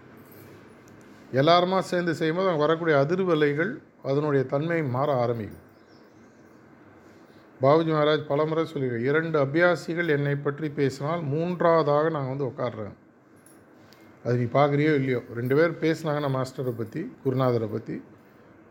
எல்லாருமா 1.41 1.79
சேர்ந்து 1.91 2.15
செய்யும்போது 2.21 2.51
அங்கே 2.51 2.65
வரக்கூடிய 2.65 2.97
அதிர்வலைகள் 3.05 3.73
அதனுடைய 4.11 4.45
தன்மை 4.53 4.79
மாற 4.97 5.09
ஆரம்பிக்கும். 5.25 5.67
பாபுஜி 7.63 7.91
மகாராஜ் 7.93 8.29
பலமுறை 8.29 8.65
சொல்லியிருக்கேன் 8.65 9.09
இரண்டு 9.09 9.39
அபியாசிகள் 9.39 10.09
என்னை 10.09 10.35
பற்றி 10.37 10.69
பேசினால் 10.69 11.23
மூன்றாவதாக 11.23 12.09
நான் 12.09 12.29
வந்து 12.29 12.49
உட்காடுறேன் 12.49 12.95
அது 14.25 14.35
நீ 14.39 14.47
பார்க்குறியோ 14.53 14.95
இல்லையோ 14.95 15.21
ரெண்டு 15.35 15.55
பேர் 15.55 15.73
பேசினாங்கன்னா 15.81 16.31
மாஸ்டரை 16.31 16.75
பற்றி 16.77 17.01
குருநாதரை 17.25 17.69
பற்றி 17.71 17.95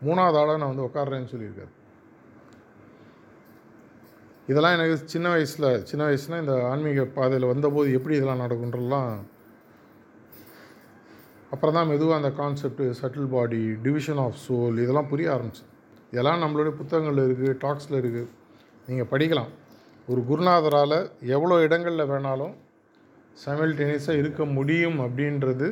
மூணாவது 0.02 0.38
ஆளாக 0.38 0.58
நான் 0.58 0.72
வந்து 0.76 0.86
உட்காடுறேன்னு 0.86 1.30
சொல்லியிருக்காரு. 1.32 1.72
இதெல்லாம் 4.48 4.72
எனக்கு 4.72 4.96
சின்ன 5.04 5.28
வயசில் 5.28 5.84
சின்ன 5.84 6.02
வயசில் 6.04 6.40
இந்த 6.40 6.54
ஆன்மீக 6.64 7.04
பாதையில் 7.04 7.46
வந்தபோது 7.46 7.92
எப்படி 7.92 8.16
இதெல்லாம் 8.16 8.42
நடக்குன்றலாம் 8.44 9.12
அப்புறம் 11.50 11.74
தான் 11.74 11.88
மெதுவாக 11.88 12.16
அந்த 12.16 12.30
concept 12.36 12.82
subtle 12.92 13.26
body 13.26 13.62
division 13.82 14.18
of 14.18 14.40
soul 14.46 14.78
இதெல்லாம் 14.78 15.08
புரிய 15.08 15.28
ஆரம்பிச்சு 15.32 15.64
இதெல்லாம் 16.12 16.42
நம்மளுடைய 16.42 16.74
புத்தகங்கள் 16.76 17.26
இருக்குது 17.26 17.58
டாக்ஸில் 17.60 18.00
இருக்குது 18.02 18.28
நீங்கள் 18.88 19.10
படிக்கலாம். 19.12 19.50
ஒரு 20.10 20.20
குருநாதரால் 20.28 20.98
எவ்வளோ 21.34 21.56
இடங்களில் 21.66 22.10
வேணாலும் 22.12 22.54
சைமல்டேனியஸாக 23.42 24.20
இருக்க 24.22 24.42
முடியும் 24.56 24.98
அப்படின்றது 25.04 25.68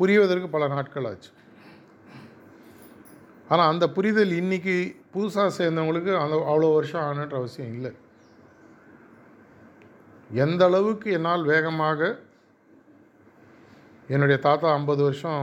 புரிவதற்கு 0.00 0.48
பல 0.54 0.66
நாட்கள் 0.74 1.08
ஆச்சு. 1.10 1.30
ஆனால் 3.52 3.70
அந்த 3.72 3.84
புரிதல் 3.96 4.32
இன்றைக்கி 4.40 4.76
புதுசாக 5.14 5.50
சேர்ந்தவங்களுக்கு 5.58 6.12
அந்த 6.22 6.36
அவ்வளோ 6.50 6.70
வருஷம் 6.76 7.02
ஆகணுன்ற 7.04 7.36
அவசியம் 7.40 7.72
இல்லை. 7.76 7.92
எந்த 10.44 10.62
அளவுக்கு 10.70 11.08
என்னால் 11.18 11.48
வேகமாக 11.52 12.00
என்னுடைய 14.14 14.38
தாத்தா 14.46 14.68
ஐம்பது 14.78 15.02
வருஷம் 15.08 15.42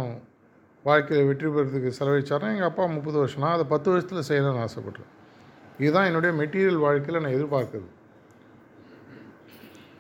வாழ்க்கையில் 0.88 1.28
வெற்றி 1.30 1.49
பெறதுக்கு 1.56 1.91
செலவழிச்சாருன்னா 1.97 2.54
எங்கள் 2.56 2.69
அப்பா 2.71 2.86
முப்பது 2.95 3.17
வருஷம்னா 3.21 3.52
அதை 3.58 3.65
பத்து 3.73 3.88
வருஷத்தில் 3.91 4.28
செய்யணும்னு 4.30 4.63
ஆசைப்பட்றேன். 4.65 5.12
இதுதான் 5.84 6.08
என்னுடைய 6.10 6.32
மெட்டீரியல் 6.41 6.84
வாழ்க்கையில் 6.86 7.24
நான் 7.24 7.36
எதிர்பார்க்குறது. 7.38 7.89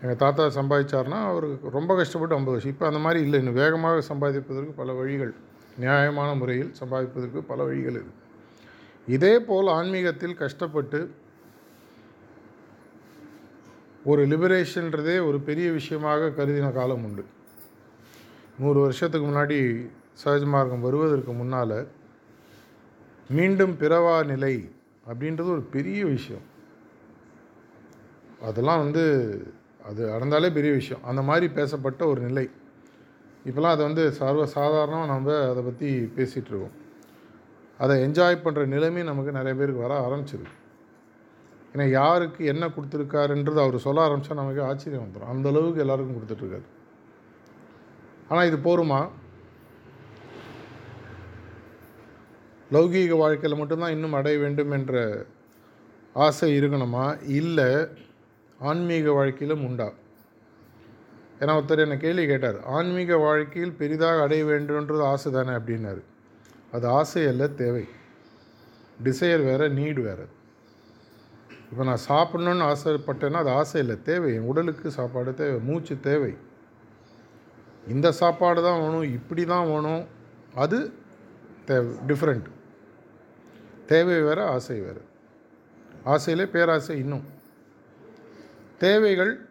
எங்கள் 0.01 0.21
தாத்தா 0.23 0.45
சம்பாதிச்சார்னா 0.59 1.19
அவருக்கு 1.31 1.75
ரொம்ப 1.77 1.91
கஷ்டப்பட்டு 1.99 2.35
ஐம்பது 2.37 2.55
வருஷம். 2.55 2.73
இப்போ 2.75 2.85
அந்த 2.89 2.99
மாதிரி 3.05 3.19
இல்லை. 3.25 3.39
இன்னும் 3.43 3.59
வேகமாக 3.61 4.01
சம்பாதிப்பதற்கு 4.11 4.73
பல 4.81 4.93
வழிகள். 4.99 5.33
நியாயமான 5.83 6.29
முறையில் 6.41 6.71
சம்பாதிப்பதற்கு 6.79 7.39
பல 7.51 7.59
வழிகள் 7.67 7.97
இருக்குது 7.99 8.19
இதே 9.15 9.31
போல் 9.47 9.69
ஆன்மீகத்தில் 9.77 10.35
கஷ்டப்பட்டு 10.41 10.99
ஒரு 14.11 14.21
லிபரேஷன்றதே 14.31 15.15
ஒரு 15.27 15.37
பெரிய 15.47 15.67
விஷயமாக 15.79 16.29
கருதின 16.37 16.67
காலம் 16.77 17.03
உண்டு. 17.07 17.23
நூறு 18.61 18.79
வருஷத்துக்கு 18.85 19.25
முன்னாடி 19.29 19.57
சகஜ 20.21 20.45
மார்க்கம் 20.53 20.85
வருவதற்கு 20.87 21.33
முன்னால் 21.41 21.77
மீண்டும் 23.35 23.75
பிறவா 23.81 24.15
நிலை 24.31 24.53
அப்படின்றது 25.09 25.49
ஒரு 25.57 25.63
பெரிய 25.75 26.01
விஷயம். 26.05 26.45
அதெல்லாம் 28.49 28.83
வந்து 28.85 29.03
அது 29.89 30.01
அடர்ந்தாலே 30.13 30.49
பெரிய 30.57 30.71
விஷயம். 30.79 31.03
அந்த 31.09 31.21
மாதிரி 31.29 31.47
பேசப்பட்ட 31.57 32.01
ஒரு 32.11 32.21
நிலை. 32.27 32.45
இப்போலாம் 33.49 33.75
அதை 33.75 33.83
வந்து 33.89 34.03
சர்வ 34.19 34.43
சாதாரணமாக 34.57 35.11
நம்ம 35.13 35.37
அதை 35.51 35.61
பற்றி 35.63 35.89
பேசிகிட்ருக்கோம் 36.17 36.75
அதை 37.79 37.93
என்ஜாய் 38.05 38.43
பண்ணுற 38.43 38.61
நிலைமை 38.73 39.01
நமக்கு 39.03 39.31
நிறைய 39.37 39.53
பேருக்கு 39.59 39.85
வர 39.85 39.95
ஆரம்பிச்சிருக்கு. 40.07 40.57
ஏன்னா 41.73 41.85
யாருக்கு 41.89 42.41
என்ன 42.51 42.65
கொடுத்துருக்காருன்றது 42.75 43.59
அவர் 43.63 43.85
சொல்ல 43.85 43.99
ஆரம்பித்தா 44.07 44.39
நமக்கு 44.41 44.61
ஆச்சரியம் 44.69 45.05
வந்துடும் 45.05 45.31
அந்தளவுக்கு 45.33 45.83
எல்லாருக்கும் 45.85 46.17
கொடுத்துட்ருக்காரு 46.17 46.67
ஆனால் 48.29 48.47
இது 48.49 48.57
போருமா? 48.67 48.99
லௌகீக 52.73 53.17
வாழ்க்கையில் 53.17 53.59
மட்டும்தான் 53.59 53.91
இன்னும் 53.91 54.13
அடைய 54.13 54.37
வேண்டும் 54.37 54.71
என்ற 54.71 55.25
ஆசை 56.13 56.47
இருக்கணுமா? 56.59 57.05
இல்லை 57.39 57.69
ஆன்மீக 58.59 59.11
வாழ்க்கையிலும் 59.11 59.65
உண்டா? 59.65 59.87
ஏன்னா 61.39 61.53
ஒருத்தர் 61.59 61.83
என்னை 61.85 61.97
கேள்வி 61.97 62.25
கேட்டார் 62.25 62.57
ஆன்மீக 62.75 63.17
வாழ்க்கையில் 63.17 63.77
பெரிதாக 63.81 64.21
அடைய 64.21 64.43
வேண்டும்ன்றது 64.45 65.03
ஆசை 65.13 65.31
தானே? 65.31 65.49
அப்படின்னாரு. 65.49 66.01
அது 66.71 66.87
ஆசை 66.87 67.27
அல்ல 67.27 67.47
தேவை. 67.47 67.85
டிசையர் 69.03 69.43
வேறு 69.43 69.69
நீடு 69.69 70.01
வேறு. 70.01 70.25
இப்போ 71.71 71.83
நான் 71.83 72.05
சாப்பிட்ணுன்னு 72.07 72.65
ஆசைப்பட்டேன்னா 72.71 73.41
அது 73.43 73.49
ஆசை 73.49 73.81
இல்லை 73.81 73.97
தேவை. 74.01 74.33
என் 74.33 74.49
உடலுக்கு 74.51 74.91
சாப்பாடு 74.91 75.33
தேவை 75.33 75.59
மூச்சு 75.59 75.95
தேவை. 75.99 76.33
இந்த 77.87 78.11
சாப்பாடு 78.11 78.61
தான் 78.61 78.81
வேணும் 78.81 79.13
இப்படி 79.13 79.45
தான் 79.45 79.67
வேணும் 79.67 80.03
அது 80.55 80.79
தேவை 81.65 81.91
டிஃப்ரெண்ட் 82.07 82.47
தேவை 83.85 84.21
வேறு 84.21 84.41
ஆசை 84.41 84.79
வேறு. 84.79 85.01
ஆசையிலே 86.03 86.45
பேராசை 86.45 86.97
இன்னும். 86.97 87.23
தேவைகள் 88.77 89.45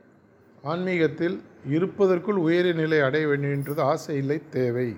ஆன்மீகத்தில் 0.62 1.42
இருப்பதற்குள் 1.66 2.34
உயரிய 2.34 2.72
நிலை 2.72 3.00
அடைய 3.00 3.26
வேண்டியன்றது 3.26 3.80
ஆசை 3.80 4.16
இல்லை 4.16 4.48
தேவை. 4.50 4.96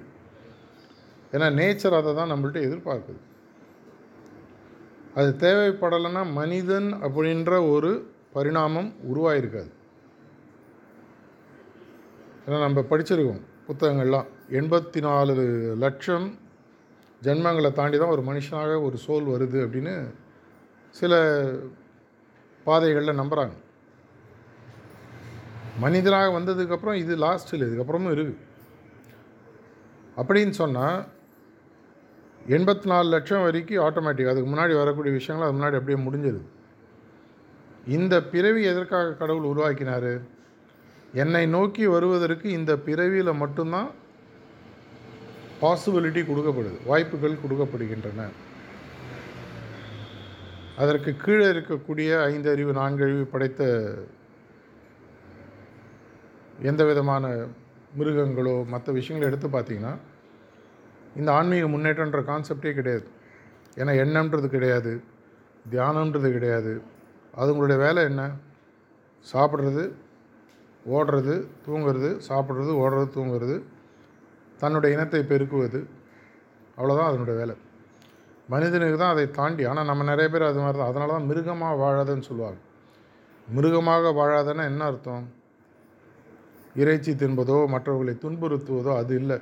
ஏன்னா 1.33 1.53
நேச்சர் 1.53 1.97
அதை 1.97 2.15
தான் 2.15 2.33
நம்மள்ட்ட 2.33 2.57
எதிர்பார்க்குது. 2.57 3.21
அது 5.15 5.35
தேவைப்படலைன்னா 5.39 6.33
மனிதன் 6.33 6.95
அப்படின்ற 6.95 7.71
ஒரு 7.71 8.11
பரிணாமம் 8.33 8.95
உருவாயிருக்காது. 9.15 9.71
ஏன்னா 12.47 12.61
நம்ம 12.61 12.81
படிச்சிருக்கோம் 12.81 13.41
புத்தகங்கள்லாம். 13.69 14.27
எண்பத்தி 14.51 15.01
நாலு 15.01 15.35
லட்சம் 15.79 16.39
ஜென்மங்களை 17.25 17.73
தாண்டி 17.73 17.97
தான் 17.99 18.15
ஒரு 18.17 18.23
மனுஷனாக 18.23 18.81
ஒரு 18.83 18.97
சோல் 19.07 19.31
வருது 19.35 19.59
அப்படின்னு 19.65 19.95
சில 20.95 21.13
பாதைகளில் 22.67 23.21
நம்புகிறாங்க 23.21 23.57
மனிதனாக 25.81 26.27
வந்ததுக்கப்புறம் 26.39 26.99
இது 27.03 27.15
லாஸ்ட்டில் 27.17 27.67
இதுக்கப்புறமும் 27.69 28.15
இருக்குது 28.15 28.43
அப்படின்னு 30.17 30.55
சொன்னால் 30.63 30.99
எண்பத்தி 32.57 32.87
நாலு 32.89 33.07
லட்சம் 33.09 33.45
வரைக்கும் 33.45 33.83
ஆட்டோமேட்டிக் 33.87 34.31
அதுக்கு 34.31 34.51
முன்னாடி 34.51 34.75
வரக்கூடிய 34.79 35.13
விஷயங்கள் 35.15 35.47
அது 35.47 35.57
முன்னாடி 35.59 35.79
அப்படியே 35.79 35.99
முடிஞ்சிருது. 36.07 36.45
இந்த 37.97 38.15
பிறவி 38.33 38.63
எதற்காக 38.73 39.17
கடவுள் 39.21 39.51
உருவாக்கினார்? 39.53 40.13
என்னை 41.23 41.45
நோக்கி 41.47 41.85
வருவதற்கு 41.87 42.47
இந்த 42.51 42.73
பிறவியில் 42.87 43.41
மட்டும்தான் 43.43 43.91
பாசிபிலிட்டி 45.61 46.23
கொடுக்கப்படுது 46.27 46.79
வாய்ப்புகள் 46.85 47.43
கொடுக்கப்படுகின்றன. 47.45 48.29
அதற்கு 50.77 51.17
கீழே 51.17 51.47
இருக்கக்கூடிய 51.47 52.25
ஐந்து 52.25 52.51
அறிவு 52.51 52.73
நான்கு 52.73 53.05
அறிவு 53.05 53.25
படைத்த 53.25 53.95
எந்த 56.63 56.85
விதமான 56.85 57.29
மிருகங்களோ 57.99 58.67
மற்ற 58.67 58.93
விஷயங்களை 58.93 59.35
எடுத்து 59.35 59.49
பார்த்தீங்கன்னா 59.59 59.97
இந்த 61.17 61.33
ஆன்மீக 61.33 61.69
முன்னேற்றன்ற 61.69 62.21
கான்செப்டே 62.21 62.73
கிடையாது. 62.73 63.07
ஏன்னா 63.77 63.93
எண்ணம்ன்றது 64.05 64.47
கிடையாது 64.47 65.03
தியானம்ன்றது 65.71 66.33
கிடையாது. 66.33 66.83
அதுங்களுடைய 67.37 67.77
வேலை 67.77 68.03
என்ன? 68.03 68.31
சாப்பிட்றது 69.33 69.93
ஓடுறது 70.93 71.47
தூங்குறது 71.67 72.21
சாப்பிட்றது 72.29 72.73
ஓடுறது 72.83 73.09
தூங்குறது. 73.15 73.63
தன்னுடைய 74.65 74.97
இனத்தை 74.97 75.23
பெருக்குவது. 75.31 75.81
அவ்வளோதான் 76.79 77.11
அதனுடைய 77.11 77.37
வேலை. 77.43 77.55
மனிதனுக்கு 78.53 78.97
தான் 79.03 79.15
அதை 79.15 79.25
தாண்டி 79.39 79.63
ஆனால் 79.71 79.89
நம்ம 79.91 80.05
நிறைய 80.11 80.29
பேர் 80.33 80.51
அது 80.51 80.61
மாதிரி 80.65 80.79
தான் 80.81 80.91
அதனால 80.91 81.13
தான் 81.15 81.29
மிருகமாக 81.31 81.79
வாழாதுன்னு 81.83 82.29
சொல்லுவாங்க. 82.29 82.59
மிருகமாக 83.49 84.11
வாழாதன்னா 84.19 84.65
என்ன 84.73 84.83
அர்த்தம்? 84.91 85.25
இறைச்சி 86.83 87.13
தின்பதோ 87.21 87.57
மற்றவர்களை 87.75 88.15
துன்புறுத்துவதோ 88.25 88.93
அது 89.01 89.13
இல்லை. 89.21 89.39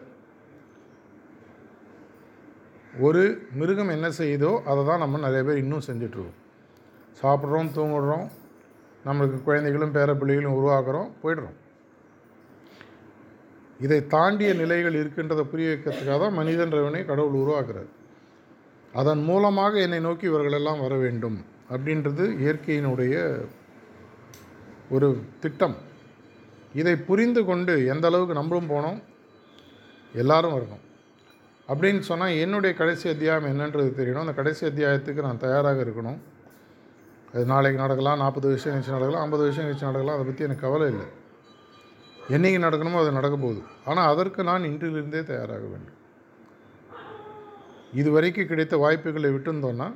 ஒரு 3.06 3.22
மிருகம் 3.58 3.94
என்ன 3.96 4.08
செய்யுதோ 4.20 4.52
அதை 4.70 4.80
தான் 4.90 5.02
நம்ம 5.04 5.20
நிறைய 5.26 5.42
பேர் 5.48 5.62
இன்னும் 5.62 5.86
செஞ்சிட்ருக்கோம். 5.88 6.38
சாப்பிட்றோம் 7.20 7.74
தூங்குடுறோம் 7.78 8.26
நம்மளுக்கு 9.06 9.38
குழந்தைகளும் 9.48 9.94
பேர 9.96 10.10
பிள்ளைகளும் 10.20 10.58
உருவாக்குறோம் 10.58 11.10
போயிடுறோம். 11.22 11.56
இதை 13.84 13.98
தாண்டிய 14.14 14.50
நிலைகள் 14.60 14.98
இருக்கின்றதை 15.00 15.44
புரிய 15.52 15.68
வைக்கிறதுக்காக 15.72 16.18
தான் 16.24 16.38
மனிதன்றவனை 16.38 17.00
கடவுள் 17.10 17.38
உருவாக்குறார். 17.42 17.90
அதன் 19.00 19.22
மூலமாக 19.28 19.80
என்னை 19.86 20.00
நோக்கி 20.06 20.26
இவர்களெல்லாம் 20.30 20.82
வர 20.84 20.94
வேண்டும் 21.04 21.38
அப்படின்றது 21.72 22.24
இயற்கையினுடைய 22.44 23.14
ஒரு 24.94 25.08
திட்டம். 25.40 25.76
இதை 26.80 26.94
புரிந்து 27.08 27.40
கொண்டு 27.44 27.74
எந்த 27.92 28.06
அளவுக்கு 28.10 28.34
நம்மளும் 28.40 28.70
போனோம் 28.70 28.98
எல்லாரும் 30.22 30.54
வரணும். 30.56 30.82
அப்படின்னு 31.68 32.02
சொன்னால் 32.10 32.38
என்னுடைய 32.44 32.72
கடைசி 32.76 33.06
அத்தியாயம் 33.08 33.48
என்னன்றது 33.52 33.90
தெரியணும். 33.98 34.24
அந்த 34.26 34.36
கடைசி 34.40 34.62
அத்தியாயத்துக்கு 34.66 35.26
நான் 35.28 35.42
தயாராக 35.46 35.84
இருக்கணும். 35.84 36.20
அது 37.34 37.44
நாளைக்கு 37.52 37.80
நடக்கலாம் 37.80 38.22
நாற்பது 38.22 38.48
வருஷம் 38.48 38.72
கழிச்சு 38.72 38.96
நடக்கலாம் 38.96 39.24
ஐம்பது 39.26 39.42
வருஷம் 39.42 39.66
கழிச்சு 39.66 39.88
நடக்கலாம் 39.90 40.16
அதை 40.16 40.26
பற்றி 40.28 40.46
எனக்கு 40.48 40.66
கவலை 40.66 40.88
இல்லை. 40.94 41.08
என்றைக்கு 42.28 42.64
நடக்கணுமோ 42.64 43.00
அது 43.02 43.12
நடக்க 43.12 43.36
போகுது 43.36 43.62
ஆனால் 43.84 44.10
அதற்கு 44.12 44.42
நான் 44.44 44.62
இன்றிலிருந்தே 44.62 45.22
தயாராக 45.22 45.64
வேண்டும். 45.72 45.98
இதுவரைக்கும் 47.92 48.46
கிடைத்த 48.46 48.76
வாய்ப்புகளை 48.76 49.30
விட்டுருந்தோன்னா 49.30 49.88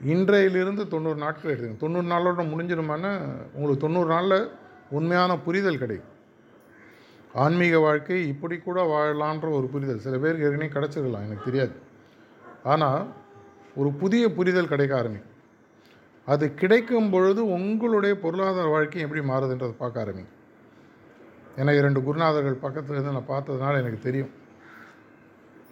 இன்றையிலிருந்து 0.00 0.88
தொண்ணூறு 0.88 1.16
நாட்கள் 1.16 1.52
எடுத்துங்க 1.52 1.76
தொண்ணூறு 1.76 2.06
நாளோட 2.06 2.44
முடிஞ்சிருமான 2.52 3.04
உங்களுக்கு 3.52 3.84
தொண்ணூறு 3.84 4.08
நாளில் 4.08 4.50
உண்மையான 4.90 5.38
புரிதல் 5.38 5.78
கிடைக்கும். 5.78 6.08
ஆன்மீக 7.34 7.78
வாழ்க்கை 7.78 8.28
இப்படி 8.28 8.58
கூட 8.58 8.82
வாழலான்ற 8.82 9.50
ஒரு 9.58 9.66
புரிதல். 9.66 9.98
சில 9.98 10.18
பேருக்கு 10.18 10.46
ஏற்கனவே 10.46 10.72
கிடச்சிருக்கலாம் 10.74 11.26
எனக்கு 11.26 11.48
தெரியாது. 11.48 11.74
ஆனால் 12.62 13.14
ஒரு 13.74 13.92
புதிய 13.92 14.24
புரிதல் 14.30 14.68
கிடைக்க 14.68 14.96
ஆரம்பிக்கும். 14.96 15.30
அது 16.26 16.54
கிடைக்கும் 16.54 17.10
பொழுது 17.10 17.46
உங்களுடைய 17.46 18.14
பொருளாதார 18.18 18.68
வாழ்க்கை 18.68 19.02
எப்படி 19.02 19.22
மாறுதுன்றதை 19.30 19.74
பார்க்க 19.78 20.00
ஆரம்பிக்கும். 20.00 20.38
ஏன்னா 21.56 21.76
இரண்டு 21.76 22.00
குருநாதர்கள் 22.00 22.62
பக்கத்தில் 22.64 22.96
இருந்து 22.96 23.16
நான் 23.16 23.28
பார்த்ததுனால 23.28 23.80
எனக்கு 23.80 23.98
தெரியும். 23.98 24.30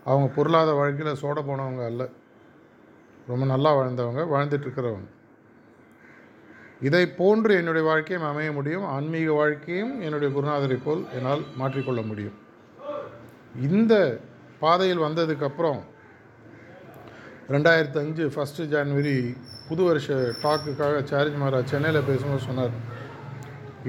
அவங்க 0.05 0.35
பொருளாதார 0.35 0.77
வாழ்க்கையில் 0.77 1.23
சோட 1.23 1.41
போனவங்க 1.49 1.85
அல்ல. 1.85 2.09
ரொம்ப 3.27 3.45
நல்லா 3.45 3.77
வாழ்ந்தவங்க 3.77 4.23
வாழ்ந்துட்டு 4.35 4.67
இருக்கிறவங்க. 4.67 5.09
இதை 6.81 7.07
போன்று 7.07 7.55
என்னுடைய 7.55 7.87
வாழ்க்கையும் 7.89 8.29
அமைய 8.29 8.53
முடியும். 8.53 8.85
ஆன்மீக 8.85 9.33
வாழ்க்கையும் 9.33 10.01
என்னுடைய 10.01 10.29
குருநாதரை 10.35 10.79
போல் 10.85 11.03
என்னால் 11.13 11.45
மாற்றிக்கொள்ள 11.59 12.07
முடியும். 12.07 12.37
இந்த 13.69 14.21
பாதையில் 14.61 14.99
வந்ததுக்கப்புறம் 14.99 15.81
ரெண்டாயிரத்து 17.49 17.99
அஞ்சு 17.99 18.25
ஃபஸ்ட்டு 18.35 18.67
ஜான்வரி 18.73 19.37
புது 19.69 19.83
வருஷ 19.85 20.13
டாக்குக்காக 20.43 21.03
சாரிஜ் 21.11 21.39
மகாராஜ் 21.41 21.73
சென்னையில் 21.73 22.07
பேசும்போது 22.07 22.43
சொன்னார் 22.43 22.75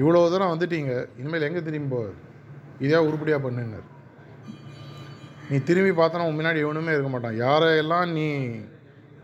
இவ்வளோ 0.00 0.20
தூரம் 0.32 0.52
வந்துட்டீங்க 0.52 0.92
இனிமேல் 1.20 1.46
எங்கே 1.48 1.62
திரும்பி 1.68 1.88
போவார் 1.94 2.18
இதே 2.84 3.00
உருப்படியாக 3.08 3.40
பண்ணுன்னார் 3.46 3.88
நீ 5.50 5.56
திரும்பி 5.68 5.92
பார்த்தனா 6.00 6.26
உன் 6.28 6.38
முன்னாடி 6.38 6.58
எவனுமே 6.64 6.92
இருக்க 6.94 7.10
மாட்டான். 7.14 7.36
யாரையெல்லாம் 7.44 8.06
நீ 8.16 8.26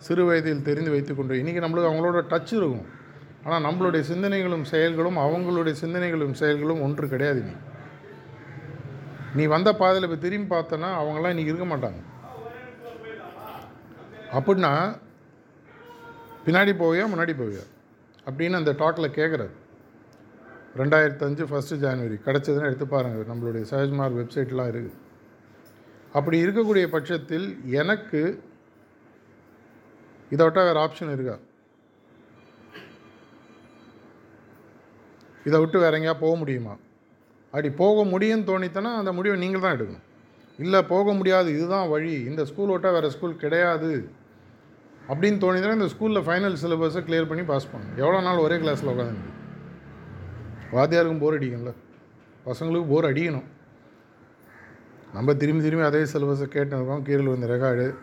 சிறு 0.07 0.23
வயதில் 0.29 0.67
தெரிந்து 0.67 0.91
வைத்துக்கொண்டு 0.95 1.39
இன்றைக்கி 1.41 1.61
நம்மளுக்கு 1.65 1.91
அவங்களோட 1.91 2.21
டச் 2.33 2.53
இருக்கும். 2.59 2.87
ஆனால் 3.45 3.65
நம்மளுடைய 3.67 4.03
சிந்தனைகளும் 4.11 4.65
செயல்களும் 4.73 5.19
அவங்களுடைய 5.25 5.75
சிந்தனைகளும் 5.83 6.37
செயல்களும் 6.41 6.83
ஒன்று 6.87 7.09
கிடையாது 7.15 7.41
நீ 7.49 7.55
நீ 9.39 9.45
வந்த 9.55 9.71
பாதையில் 9.81 10.07
இப்போ 10.09 10.19
திரும்பி 10.25 10.49
பார்த்தனா 10.55 10.91
அவங்களாம் 11.01 11.33
இன்றைக்கி 11.35 11.53
இருக்க 11.53 11.69
மாட்டாங்க. 11.73 12.01
அப்படின்னா 14.39 14.73
பின்னாடி 16.47 16.73
போவியா 16.83 17.07
முன்னாடி 17.15 17.33
போவியா? 17.41 17.65
அப்படின்னு 18.29 18.61
அந்த 18.61 18.73
டாக்கில் 18.83 19.17
கேட்குறாரு 19.19 19.55
ரெண்டாயிரத்து 20.77 21.27
அஞ்சு 21.29 21.45
ஃபஸ்ட்டு 21.45 21.79
ஜான்வரி 21.83 22.17
கிடச்சதுன்னு 22.27 22.69
எடுத்து 22.71 22.87
பாருங்கள் 22.87 23.31
நம்மளுடைய 23.31 23.65
சஹஜ்மார் 23.71 24.17
வெப்சைட்லாம் 24.19 24.71
இருக்குது 24.73 24.97
அப்படி 26.13 26.45
இருக்கக்கூடிய 26.45 26.87
பட்சத்தில் 26.87 27.65
எனக்கு 27.65 28.43
இதை 30.31 30.45
விட்டால் 30.45 30.69
வேறு 30.69 30.81
ஆப்ஷன் 30.85 31.13
இருக்கா? 31.13 31.39
இதை 35.45 35.61
விட்டு 35.61 35.79
வேற 35.79 35.99
எங்கேயா 35.99 36.17
போக 36.21 36.37
முடியுமா? 36.37 36.77
அப்படி 37.51 37.71
போக 37.71 38.05
முடியும்னு 38.05 38.49
தோணித்தனா 38.51 38.91
அந்த 38.97 39.13
முடிவை 39.13 39.39
நீங்கள் 39.39 39.61
தான் 39.61 39.77
எடுக்கணும். 39.77 40.07
இல்லை 40.59 40.83
போக 40.83 41.13
முடியாது. 41.13 41.55
இதுதான் 41.57 41.89
வழி. 41.89 42.23
இந்த 42.23 42.45
ஸ்கூல் 42.45 42.69
விட்டால் 42.69 42.93
வேறு 42.93 43.11
ஸ்கூல் 43.11 43.37
கிடையாது. 43.37 44.11
அப்படின்னு 45.09 45.43
தோணிதுன்னா 45.45 45.73
இந்த 45.73 45.91
ஸ்கூலில் 45.95 46.27
ஃபைனல் 46.29 46.57
சிலபஸை 46.63 47.03
கிளியர் 47.09 47.29
பண்ணி 47.29 47.45
பாஸ் 47.45 47.69
பண்ணணும். 47.73 47.97
எவ்வளோ 47.97 48.21
நாள் 48.21 48.37
ஒரே 48.37 48.57
கிளாஸில் 48.57 48.93
உட்காந்து 48.95 49.38
வாத்தியாருக்கும் 50.73 51.19
போர் 51.19 51.39
அடிக்கும்ல. 51.39 51.73
பசங்களுக்கு 52.47 52.89
போர் 52.89 53.05
அடிக்கணும். 53.05 53.45
நம்ம 55.13 55.35
திரும்பி 55.35 55.63
திரும்பி 55.63 55.87
அதே 55.87 56.03
சிலபஸை 56.03 56.47
கேட்டுருக்கோம் 56.47 56.77
இருக்கோம். 56.77 57.03
கீழே 57.03 57.25
வந்த 57.25 57.47
ரெக்கார்டு. 57.47 57.95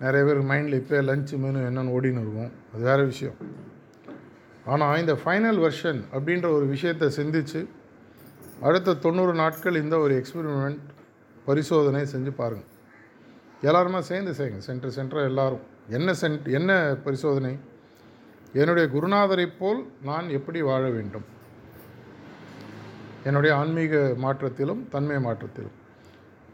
நிறைய 0.00 0.26
பேர் 0.26 0.42
மைண்டில் 0.42 0.74
இப்போ 0.74 1.02
லஞ்சு 1.02 1.38
மெனு 1.38 1.58
என்னென்னு 1.58 1.86
ஓடின்னு 1.86 2.20
இருக்கும். 2.20 2.52
அது 2.74 2.82
வேறு 2.82 3.04
விஷயம். 3.04 3.34
ஆனால் 4.64 4.98
இந்த 4.98 5.12
ஃபைனல் 5.12 5.58
வெர்ஷன் 5.58 6.02
அப்படின்ற 6.12 6.50
ஒரு 6.50 6.66
விஷயத்தை 6.66 7.08
சிந்திச்சு 7.08 7.66
அடுத்த 8.60 8.94
தொண்ணூறு 8.94 9.34
நாட்கள் 9.34 9.74
இந்த 9.74 9.98
ஒரு 9.98 10.22
எக்ஸ்பெரிமெண்ட் 10.22 10.78
பரிசோதனை 11.44 12.00
செஞ்சு 12.00 12.30
பாருங்கள் 12.30 12.68
எல்லாருமே 13.62 14.00
சேர்ந்து 14.00 14.30
செய்யுங்க. 14.30 14.58
சென்டர் 14.58 14.90
சென்டர் 14.90 15.24
எல்லாரும். 15.24 15.60
என்ன 15.88 16.14
சென்ட் 16.20 16.50
என்ன 16.50 16.96
பரிசோதனை? 17.04 17.58
என்னுடைய 18.52 19.00
குருநாதரைப் 19.00 19.58
போல் 19.58 19.90
நான் 20.02 20.28
எப்படி 20.28 20.62
வாழ 20.62 20.90
வேண்டும்? 20.90 21.40
என்னுடைய 23.28 23.52
ஆன்மீக 23.60 24.02
மாற்றத்திலும் 24.24 24.82
தன்மை 24.94 25.18
மாற்றத்திலும். 25.26 25.76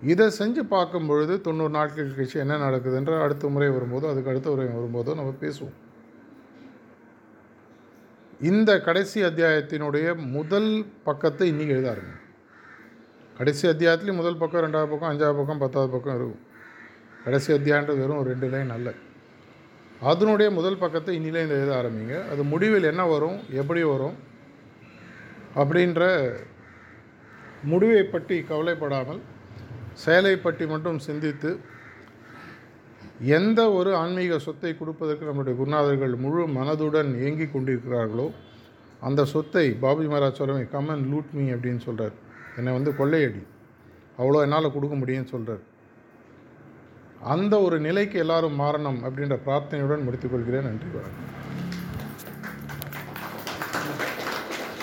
இதை 0.02 0.26
செஞ்சு 0.38 0.62
பார்க்கும் 0.72 1.08
பொழுது 1.10 1.34
தொண்ணூறு 1.46 1.72
நாட்கள் 1.76 2.14
கழிச்சு 2.16 2.36
என்ன 2.44 2.56
நடக்குதுன்ற 2.64 3.12
அடுத்த 3.24 3.48
முறை 3.54 3.68
வரும்போதோ 3.76 4.08
அதுக்கு 4.12 4.32
அடுத்த 4.32 4.48
முறை 4.52 4.66
வரும்போதோ 4.78 5.14
நம்ம 5.20 5.32
பேசுவோம். 5.44 5.76
இந்த 8.50 8.70
கடைசி 8.86 9.18
அத்தியாயத்தினுடைய 9.28 10.08
முதல் 10.36 10.70
பக்கத்தை 11.06 11.46
இன்றைக்கி 11.52 11.74
எழுத 11.76 11.88
ஆரம்பிக்கும் 11.92 12.26
கடைசி 13.38 13.64
அத்தியாயத்துலேயும் 13.70 14.20
முதல் 14.20 14.38
பக்கம் 14.42 14.62
ரெண்டாவது 14.66 14.90
பக்கம் 14.92 15.10
அஞ்சாவது 15.10 15.38
பக்கம் 15.40 15.62
பத்தாவது 15.62 15.90
பக்கம் 15.94 16.16
இருக்கும். 16.18 16.44
கடைசி 17.24 17.50
அத்தியாயன்றது 17.56 18.02
வெறும் 18.02 18.22
ரெண்டு 18.30 18.46
லைன் 18.52 18.70
அல்ல. 18.76 18.88
அதனுடைய 20.10 20.48
முதல் 20.58 20.80
பக்கத்தை 20.82 21.12
இன்னிலே 21.18 21.42
இந்த 21.46 21.56
எழுத 21.60 21.72
ஆரம்பிங்க. 21.80 22.16
அது 22.32 22.42
முடிவில் 22.52 22.90
என்ன 22.92 23.04
வரும் 23.14 23.38
எப்படி 23.60 23.82
வரும் 23.92 24.16
அப்படின்ற 25.60 26.02
முடிவை 27.70 28.02
பற்றி 28.04 28.36
கவலைப்படாமல் 28.50 29.20
செயலை 30.04 30.34
பற்றி 30.36 30.64
மட்டும் 30.66 30.98
சிந்தித்து 31.06 31.50
எந்த 33.36 33.60
ஒரு 33.72 33.90
ஆன்மீக 33.96 34.38
சொத்தை 34.38 34.72
கொடுப்பதற்கு 34.74 35.28
நம்முடைய 35.28 35.54
குருநாதர்கள் 35.60 36.14
முழு 36.24 36.42
மனதுடன் 36.58 37.10
இயங்கி 37.20 37.46
கொண்டிருக்கிறார்களோ 37.46 38.26
அந்த 39.02 39.24
சொத்தை 39.32 39.64
பாபி 39.84 40.06
மகாராஜ் 40.12 40.40
சொல்லுமே 40.40 40.62
கமன் 40.74 41.02
லூட் 41.10 41.32
மீ 41.38 41.44
அப்படின்னு 41.54 41.82
சொல்கிறார் 41.86 42.14
என்னை 42.58 42.72
வந்து 42.76 42.92
கொள்ளையடி. 43.00 43.42
அவ்வளோ 44.18 44.38
என்னால் 44.46 44.74
கொடுக்க 44.76 44.94
முடியும்னு 45.00 45.32
சொல்கிறார் 45.34 45.64
அந்த 47.34 47.54
ஒரு 47.66 47.76
நிலைக்கு 47.86 48.16
எல்லாரும் 48.24 48.58
மாறணும் 48.62 49.00
அப்படின்ற 49.06 49.36
பிரார்த்தனையுடன் 49.46 50.06
முடித்துக்கொள்கிறேன் 50.06 50.68
நன்றி 50.68 50.88
வணக்கம். 50.94 51.26